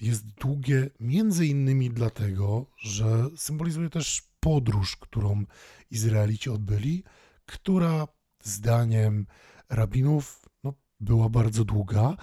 [0.00, 5.44] jest długie między innymi dlatego, że symbolizuje też podróż, którą
[5.90, 7.04] Izraelici odbyli,
[7.46, 8.08] która
[8.42, 9.26] zdaniem
[9.68, 12.16] rabinów no, była bardzo długa.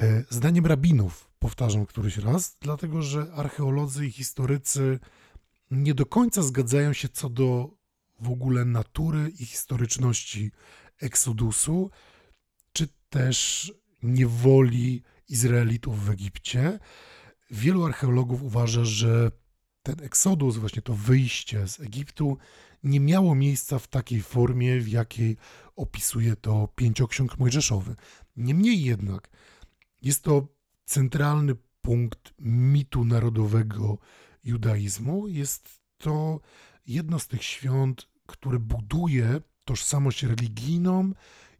[0.00, 4.98] E, zdaniem rabinów, powtarzam któryś raz, dlatego że archeolodzy i historycy
[5.70, 7.76] nie do końca zgadzają się co do
[8.20, 10.50] w ogóle natury i historyczności
[11.00, 11.90] Eksodusu,
[13.08, 16.78] też niewoli Izraelitów w Egipcie.
[17.50, 19.30] Wielu archeologów uważa, że
[19.82, 22.38] ten eksodus, właśnie to wyjście z Egiptu,
[22.82, 25.36] nie miało miejsca w takiej formie, w jakiej
[25.76, 27.96] opisuje to pięcioksiąg mojżeszowy.
[28.36, 29.28] Niemniej jednak
[30.02, 30.48] jest to
[30.84, 33.98] centralny punkt mitu narodowego
[34.44, 35.28] judaizmu.
[35.28, 36.40] Jest to
[36.86, 41.12] jedno z tych świąt, które buduje tożsamość religijną,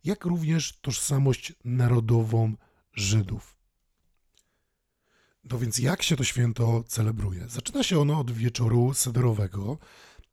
[0.06, 2.56] jak również tożsamość narodową
[2.92, 3.56] Żydów.
[5.44, 7.48] No więc jak się to święto celebruje?
[7.48, 9.78] Zaczyna się ono od wieczoru sederowego.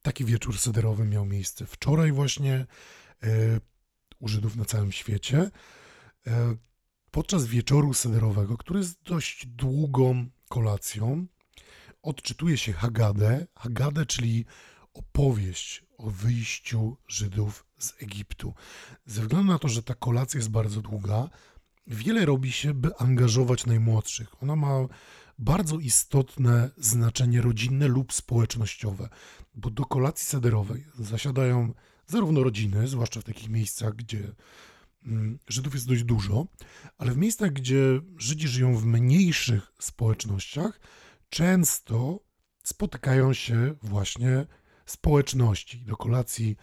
[0.02, 2.54] Taki wieczór sederowy miał miejsce wczoraj właśnie
[3.24, 3.60] e,
[4.20, 5.52] u Żydów na całym świecie.
[6.28, 6.56] E,
[7.12, 11.26] podczas wieczoru sederowego, który jest dość długą kolacją,
[12.02, 13.48] odczytuje się Hagadę.
[13.56, 14.46] Hagadę, czyli
[14.94, 18.54] opowieść o wyjściu Żydów z Egiptu.
[19.06, 21.30] Ze względu na to, że ta kolacja jest bardzo długa,
[21.88, 24.44] wiele robi się, by angażować najmłodszych.
[24.44, 24.88] Ona ma
[25.40, 29.10] bardzo istotne znaczenie rodzinne lub społecznościowe,
[29.56, 31.74] bo do kolacji sederowej zasiadają
[32.08, 34.32] zarówno rodziny, zwłaszcza w takich miejscach, gdzie
[35.06, 36.48] mm, Żydów jest dość dużo,
[36.98, 40.80] ale w miejscach, gdzie Żydzi żyją w mniejszych społecznościach,
[41.30, 42.20] często
[42.64, 44.46] spotykają się właśnie
[44.86, 45.82] społeczności.
[45.82, 46.58] Do kolacji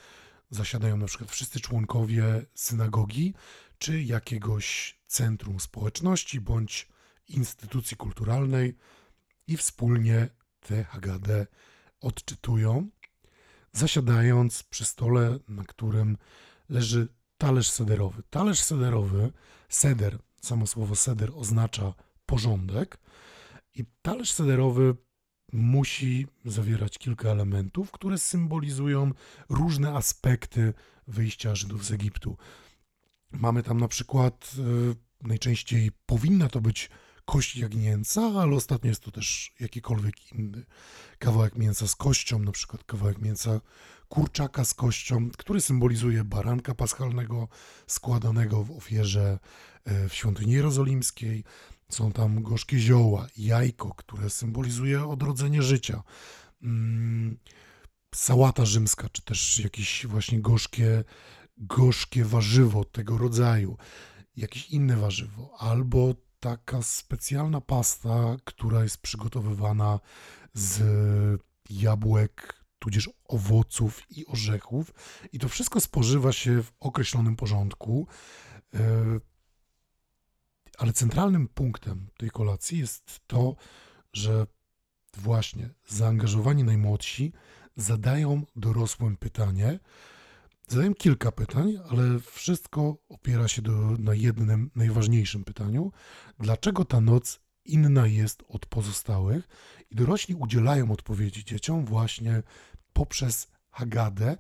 [0.51, 3.35] zasiadają na przykład wszyscy członkowie synagogi
[3.79, 6.89] czy jakiegoś centrum społeczności bądź
[7.29, 8.77] instytucji kulturalnej
[9.47, 10.29] i wspólnie
[10.61, 11.47] tę Hagadę
[12.01, 12.89] odczytują,
[13.73, 16.17] zasiadając przy stole, na którym
[16.69, 17.09] leży
[17.39, 18.23] talerz sederowy.
[18.31, 19.33] Talerz sederowy,
[19.69, 21.95] seder, samo słowo seder oznacza
[22.27, 22.99] porządek
[23.75, 24.97] i talerz sederowy
[25.53, 29.13] musi zawierać kilka elementów, które symbolizują
[29.49, 30.75] różne aspekty
[31.09, 32.37] wyjścia Żydów z Egiptu.
[33.33, 36.91] Mamy tam na przykład, e, najczęściej powinna to być
[37.25, 40.65] kość jagnięca, ale ostatnio jest to też jakikolwiek inny
[41.19, 43.61] kawałek mięsa z kością, na przykład kawałek mięsa
[44.09, 47.49] kurczaka z kością, który symbolizuje baranka paschalnego
[47.87, 49.39] składanego w ofierze
[49.85, 51.45] e, w świątyni jerozolimskiej.
[51.91, 56.03] Są tam gorzkie zioła, jajko, które symbolizuje odrodzenie życia.
[56.63, 57.39] Mm,
[58.15, 61.05] sałata rzymska, czy też jakieś właśnie gorzkie,
[61.57, 63.77] gorzkie warzywo tego rodzaju,
[64.37, 70.01] jakieś inne warzywo, albo taka specjalna pasta, która jest przygotowywana
[70.55, 70.83] z
[71.71, 74.95] jabłek, tudzież owoców i orzechów,
[75.33, 78.07] i to wszystko spożywa się w określonym porządku.
[80.81, 83.57] Ale centralnym punktem tej kolacji jest to,
[84.13, 84.47] że
[85.17, 87.33] właśnie zaangażowani najmłodsi
[87.77, 89.79] zadają dorosłym pytanie.
[90.69, 95.93] Zadają kilka pytań, ale wszystko opiera się do, na jednym najważniejszym pytaniu:
[96.39, 99.49] dlaczego ta noc inna jest od pozostałych?
[99.91, 102.43] I dorośli udzielają odpowiedzi dzieciom właśnie
[102.93, 104.37] poprzez Hagadę,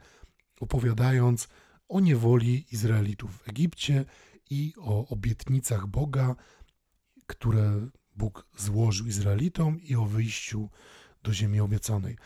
[0.60, 1.48] opowiadając
[1.88, 4.04] o niewoli Izraelitów w Egipcie
[4.50, 6.36] i o obietnicach Boga,
[7.26, 10.70] które Bóg złożył Izraelitom i o wyjściu
[11.22, 12.16] do ziemi obiecanej.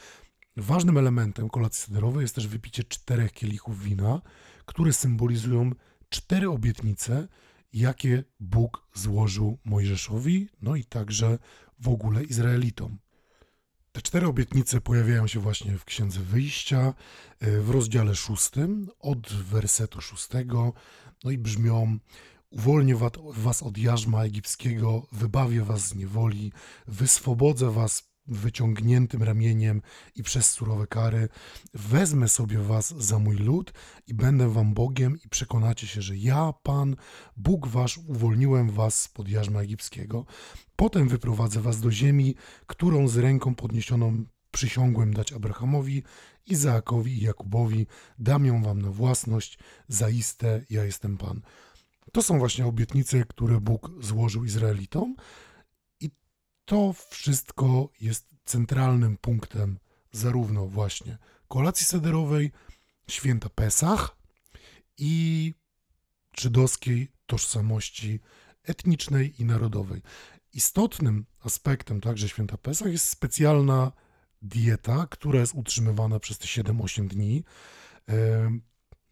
[0.56, 4.22] Ważnym elementem kolacji sederowej jest też wypicie czterech kielichów wina,
[4.64, 5.70] które symbolizują
[6.08, 7.28] cztery obietnice,
[7.72, 11.38] jakie Bóg złożył Mojżeszowi, no i także
[11.78, 12.98] w ogóle Izraelitom.
[13.92, 16.94] Te cztery obietnice pojawiają się właśnie w Księdze Wyjścia,
[17.40, 20.72] e, w rozdziale szóstym, od wersetu szóstego,
[21.24, 21.98] no i brzmią:
[22.50, 22.96] Uwolnię
[23.36, 26.52] was od jarzma egipskiego, wybawię was z niewoli,
[26.86, 29.82] wyswobodzę was wyciągniętym ramieniem
[30.14, 31.28] i przez surowe kary,
[31.74, 33.72] wezmę sobie was za mój lud
[34.06, 36.96] i będę wam Bogiem i przekonacie się, że ja, Pan,
[37.36, 40.26] Bóg wasz, uwolniłem was spod jarzma egipskiego.
[40.76, 42.34] Potem wyprowadzę was do ziemi,
[42.66, 46.02] którą z ręką podniesioną przysiągłem dać Abrahamowi,
[46.46, 47.86] Izaakowi i Jakubowi,
[48.18, 51.40] dam ją wam na własność, zaiste ja jestem Pan.
[52.12, 55.16] To są właśnie obietnice, które Bóg złożył Izraelitom
[56.00, 56.10] i
[56.64, 59.78] to wszystko jest centralnym punktem
[60.12, 61.18] zarówno właśnie
[61.48, 62.52] kolacji sederowej,
[63.08, 64.16] święta Pesach
[64.98, 65.54] i
[66.38, 68.20] żydowskiej tożsamości
[68.64, 70.02] etnicznej i narodowej.
[70.52, 73.92] Istotnym aspektem także święta Pesach jest specjalna
[74.44, 77.44] dieta, która jest utrzymywana przez te 7-8 dni.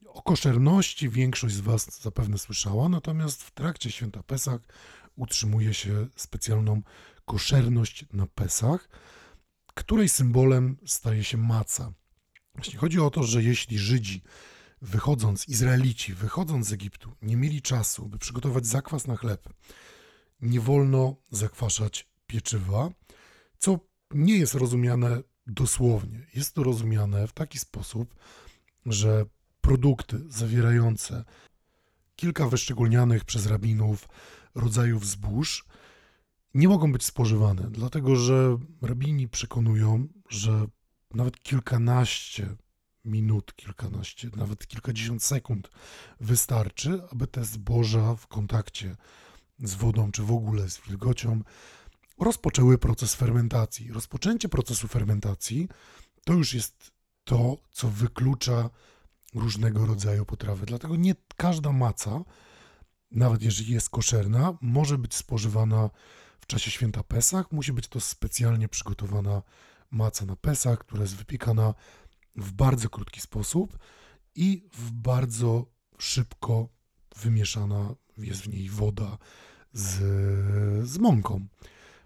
[0.06, 4.60] O koszerności większość z Was zapewne słyszała, natomiast w trakcie święta Pesach
[5.16, 6.82] utrzymuje się specjalną
[7.24, 8.88] koszerność na Pesach,
[9.74, 11.92] której symbolem staje się maca.
[12.54, 14.22] Właśnie chodzi o to, że jeśli Żydzi
[14.82, 19.48] wychodząc, Izraelici wychodząc z Egiptu, nie mieli czasu, by przygotować zakwas na chleb,
[20.40, 22.90] nie wolno zakwaszać pieczywa,
[23.58, 23.78] co
[24.14, 26.26] nie jest rozumiane dosłownie.
[26.34, 28.14] Jest to rozumiane w taki sposób,
[28.86, 29.26] że
[29.60, 31.24] produkty zawierające
[32.16, 34.08] kilka wyszczególnianych przez rabinów
[34.54, 35.64] rodzajów zbóż
[36.54, 40.66] nie mogą być spożywane, dlatego że rabini przekonują, że
[41.14, 42.56] nawet kilkanaście
[43.04, 45.70] minut, kilkanaście, nawet kilkadziesiąt sekund
[46.20, 48.96] wystarczy, aby te zboża w kontakcie
[49.58, 51.42] z wodą czy w ogóle z wilgocią
[52.18, 53.92] rozpoczęły proces fermentacji.
[53.92, 55.68] Rozpoczęcie procesu fermentacji
[56.24, 56.92] to już jest
[57.24, 58.70] to, co wyklucza
[59.34, 60.66] różnego rodzaju potrawy.
[60.66, 62.24] Dlatego nie każda maca,
[63.10, 65.90] nawet jeżeli jest koszerna, może być spożywana
[66.40, 67.52] w czasie święta Pesach.
[67.52, 69.42] Musi być to specjalnie przygotowana
[69.90, 71.74] maca na Pesach, która jest wypiekana
[72.36, 73.78] w bardzo krótki sposób
[74.34, 75.66] i w bardzo
[75.98, 76.68] szybko
[77.16, 79.18] wymieszana jest w niej woda
[79.72, 79.98] z,
[80.88, 81.46] z mąką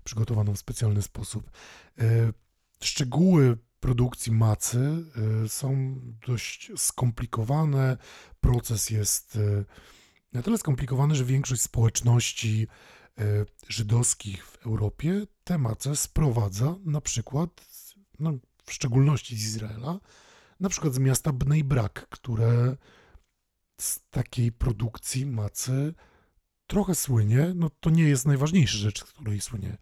[0.06, 1.50] przygotowaną w specjalny sposób.
[1.98, 2.32] E,
[2.80, 5.04] szczegóły produkcji macy
[5.44, 7.96] e, są dość skomplikowane.
[8.40, 9.64] Proces jest e,
[10.32, 12.66] na tyle skomplikowany, że większość społeczności
[13.68, 17.50] żydowskich w Europie tę macę sprowadza na przykład,
[18.20, 18.32] no,
[18.64, 20.00] w szczególności z Izraela,
[20.60, 22.76] na przykład z miasta Bnei Brak, które
[23.80, 25.94] z takiej produkcji macy
[26.66, 29.76] trochę słynie, no to nie jest najważniejsza rzecz, której słynie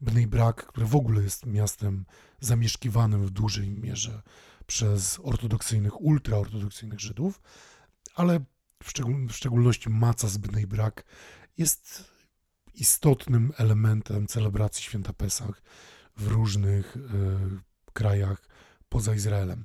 [0.00, 2.04] Bnei Brak, które w ogóle jest miastem
[2.40, 4.22] zamieszkiwanym w dużej mierze
[4.66, 7.40] przez ortodoksyjnych, ultraortodoksyjnych Żydów,
[8.14, 8.40] ale
[8.82, 11.04] w, szczegól, w szczególności maca z Bnei Brak
[11.58, 12.04] jest
[12.74, 15.62] istotnym elementem celebracji święta Pesach
[16.16, 17.00] w różnych y,
[17.92, 18.48] krajach
[18.88, 19.64] poza Izraelem.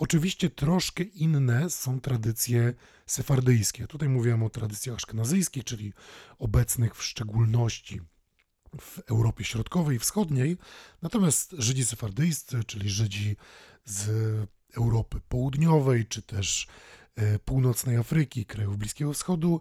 [0.00, 2.74] Oczywiście troszkę inne są tradycje
[3.06, 3.86] sefardyjskie.
[3.86, 5.92] Tutaj mówiłem o tradycjach aszkenazyjskich, czyli
[6.38, 8.00] obecnych w szczególności
[8.80, 10.56] w Europie Środkowej i Wschodniej.
[11.02, 13.36] Natomiast Żydzi sefardyjscy, czyli Żydzi
[13.84, 14.08] z
[14.76, 16.66] Europy Południowej, czy też
[17.16, 19.60] e, północnej Afryki, krajów Bliskiego Wschodu,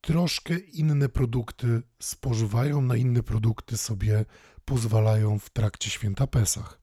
[0.00, 4.24] troszkę inne produkty spożywają, na inne produkty sobie
[4.64, 6.80] pozwalają w trakcie święta Pesach.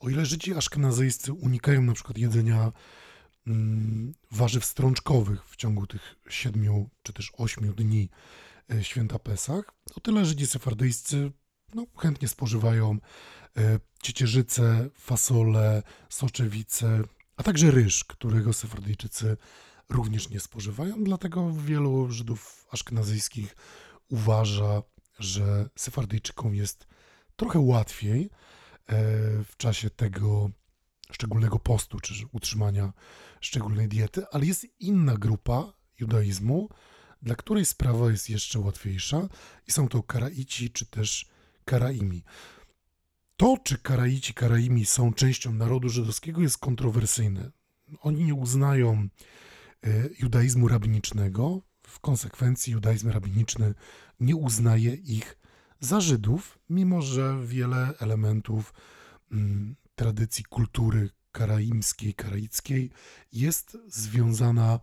[0.00, 2.72] O ile Żydzi aszkenazyjscy unikają na przykład jedzenia
[3.46, 8.08] mm, warzyw strączkowych w ciągu tych siedmiu czy też ośmiu dni
[8.70, 9.64] e, święta Pesach,
[9.96, 11.32] o tyle Żydzi sefardyjscy
[11.74, 12.98] no, chętnie spożywają
[13.56, 17.02] e, ciecierzyce, fasole, soczewice,
[17.36, 19.36] a także ryż, którego sefardyjczycy
[19.88, 21.04] również nie spożywają.
[21.04, 23.56] Dlatego wielu Żydów aszkenazyjskich
[24.08, 24.82] uważa,
[25.18, 26.86] że sefardyjczykom jest
[27.36, 28.30] trochę łatwiej
[29.44, 30.50] w czasie tego
[31.12, 32.92] szczególnego postu, czy utrzymania
[33.40, 36.68] szczególnej diety, ale jest inna grupa judaizmu,
[37.22, 39.28] dla której sprawa jest jeszcze łatwiejsza
[39.66, 41.26] i są to Karaici czy też
[41.64, 42.24] Karaimi.
[43.36, 47.50] To, czy Karaici, Karaimi są częścią narodu żydowskiego jest kontrowersyjne.
[48.00, 49.08] Oni nie uznają
[49.84, 53.74] e, judaizmu rabinicznego, w konsekwencji judaizm rabiniczny
[54.20, 55.37] nie uznaje ich
[55.80, 58.74] za Żydów, mimo że wiele elementów
[59.32, 62.90] mm, tradycji kultury karaimskiej, karaickiej
[63.32, 64.80] jest związana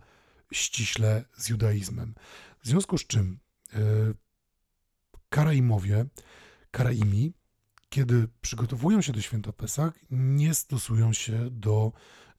[0.52, 2.14] ściśle z judaizmem.
[2.60, 3.38] W związku z czym
[3.72, 3.78] e,
[5.28, 6.06] Karaimowie,
[6.70, 7.32] Karaimi,
[7.88, 11.92] kiedy przygotowują się do święta Pesach, nie stosują się do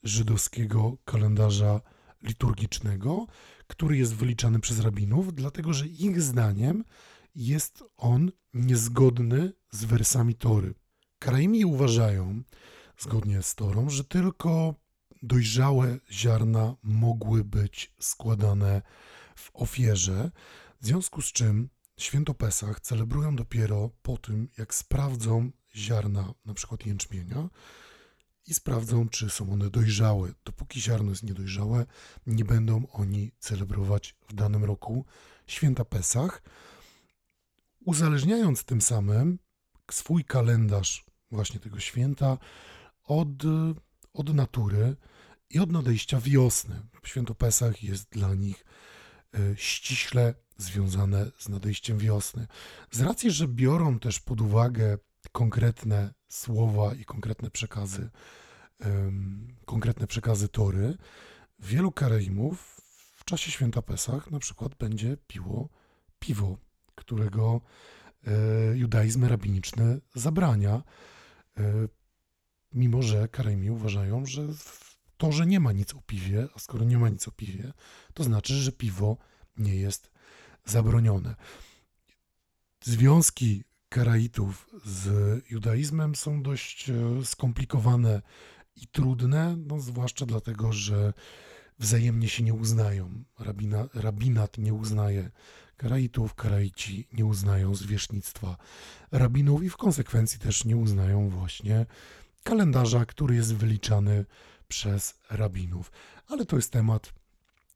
[0.04, 1.82] żydowskiego kalendarza
[2.24, 3.28] liturgicznego,
[3.68, 6.84] który jest wyliczany przez rabinów, dlatego że ich zdaniem
[7.38, 10.74] jest on niezgodny z wersami Tory.
[11.20, 12.44] Karaimi uważają,
[12.98, 14.76] zgodnie z Torą, że tylko
[15.24, 18.82] dojrzałe ziarna mogły być składane
[19.36, 20.32] w ofierze,
[20.82, 26.86] w związku z czym święto Pesach celebrują dopiero po tym, jak sprawdzą ziarna, na przykład
[26.86, 27.50] jęczmienia,
[28.48, 30.32] i sprawdzą, czy są one dojrzałe.
[30.46, 31.86] Dopóki ziarno jest niedojrzałe,
[32.28, 35.06] nie będą oni celebrować w danym roku
[35.48, 36.42] święta Pesach,
[37.88, 39.40] uzależniając tym samym
[39.92, 42.38] swój kalendarz właśnie tego święta
[43.04, 43.44] od,
[44.14, 44.96] od natury
[45.50, 46.82] i od nadejścia wiosny.
[47.04, 48.66] Święto Pesach jest dla nich
[49.34, 52.48] e, ściśle związane z nadejściem wiosny.
[52.92, 54.98] Z racji, że biorą też pod uwagę
[55.32, 58.10] konkretne słowa i konkretne przekazy,
[59.66, 60.98] konkretne przekazy Tory,
[61.60, 62.82] wielu Karaimów
[63.16, 65.70] w czasie święta Pesach na przykład będzie piło
[66.20, 66.58] piwo,
[66.98, 67.62] którego
[68.28, 68.32] e,
[68.78, 70.84] judaizm rabiniczny zabrania,
[71.58, 71.88] e,
[72.74, 74.48] mimo że Karaimi uważają, że
[75.18, 77.74] to, że nie ma nic o piwie, a skoro nie ma nic o piwie,
[78.14, 79.18] to znaczy, że piwo
[79.58, 80.12] nie jest
[80.66, 81.36] zabronione.
[82.84, 85.10] Związki Karaitów z
[85.50, 86.96] judaizmem są dość e,
[87.26, 88.22] skomplikowane
[88.76, 91.14] i trudne, no zwłaszcza dlatego, że
[91.80, 93.24] wzajemnie się nie uznają.
[93.40, 95.32] Rabina, rabinat nie uznaje
[95.78, 98.58] Karaitów, Karaici nie uznają zwierzchnictwa
[99.12, 101.86] rabinów i w konsekwencji też nie uznają właśnie
[102.44, 104.26] kalendarza, który jest wyliczany
[104.68, 105.92] przez rabinów.
[106.28, 107.14] Ale to jest temat,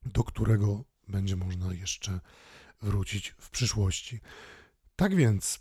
[0.05, 2.19] do którego będzie można jeszcze
[2.81, 4.19] wrócić w przyszłości.
[4.95, 5.59] Tak więc,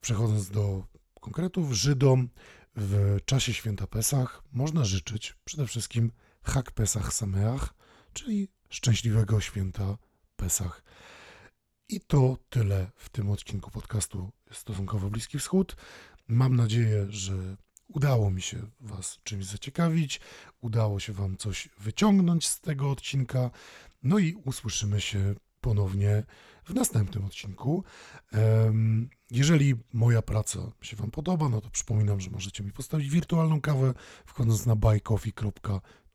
[0.00, 0.86] przechodząc do
[1.20, 2.28] konkretów, Żydom
[2.76, 6.12] w czasie święta Pesach można życzyć przede wszystkim
[6.42, 7.74] Hak Pesach Sameach,
[8.12, 9.98] czyli szczęśliwego święta
[10.36, 10.82] Pesach.
[11.88, 15.76] I to tyle w tym odcinku podcastu Stosunkowo Bliski Wschód.
[16.28, 17.56] Mam nadzieję, że
[17.88, 20.20] udało mi się Was czymś zaciekawić,
[20.60, 23.50] udało się Wam coś wyciągnąć z tego odcinka.
[24.02, 26.24] No i usłyszymy się ponownie
[26.64, 27.84] w następnym odcinku.
[29.30, 33.94] Jeżeli moja praca się Wam podoba, no to przypominam, że możecie mi postawić wirtualną kawę
[34.26, 34.76] wchodząc na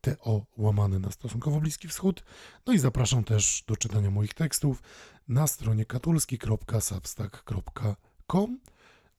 [0.02, 2.24] buycoffee.to łamany na stosunkowo Bliski Wschód.
[2.66, 4.82] No i zapraszam też do czytania moich tekstów
[5.28, 8.60] na stronie katulski.substack.com.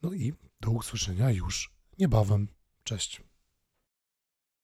[0.03, 2.49] No i do usłyszenia już niebawem.
[2.85, 3.30] Cześć.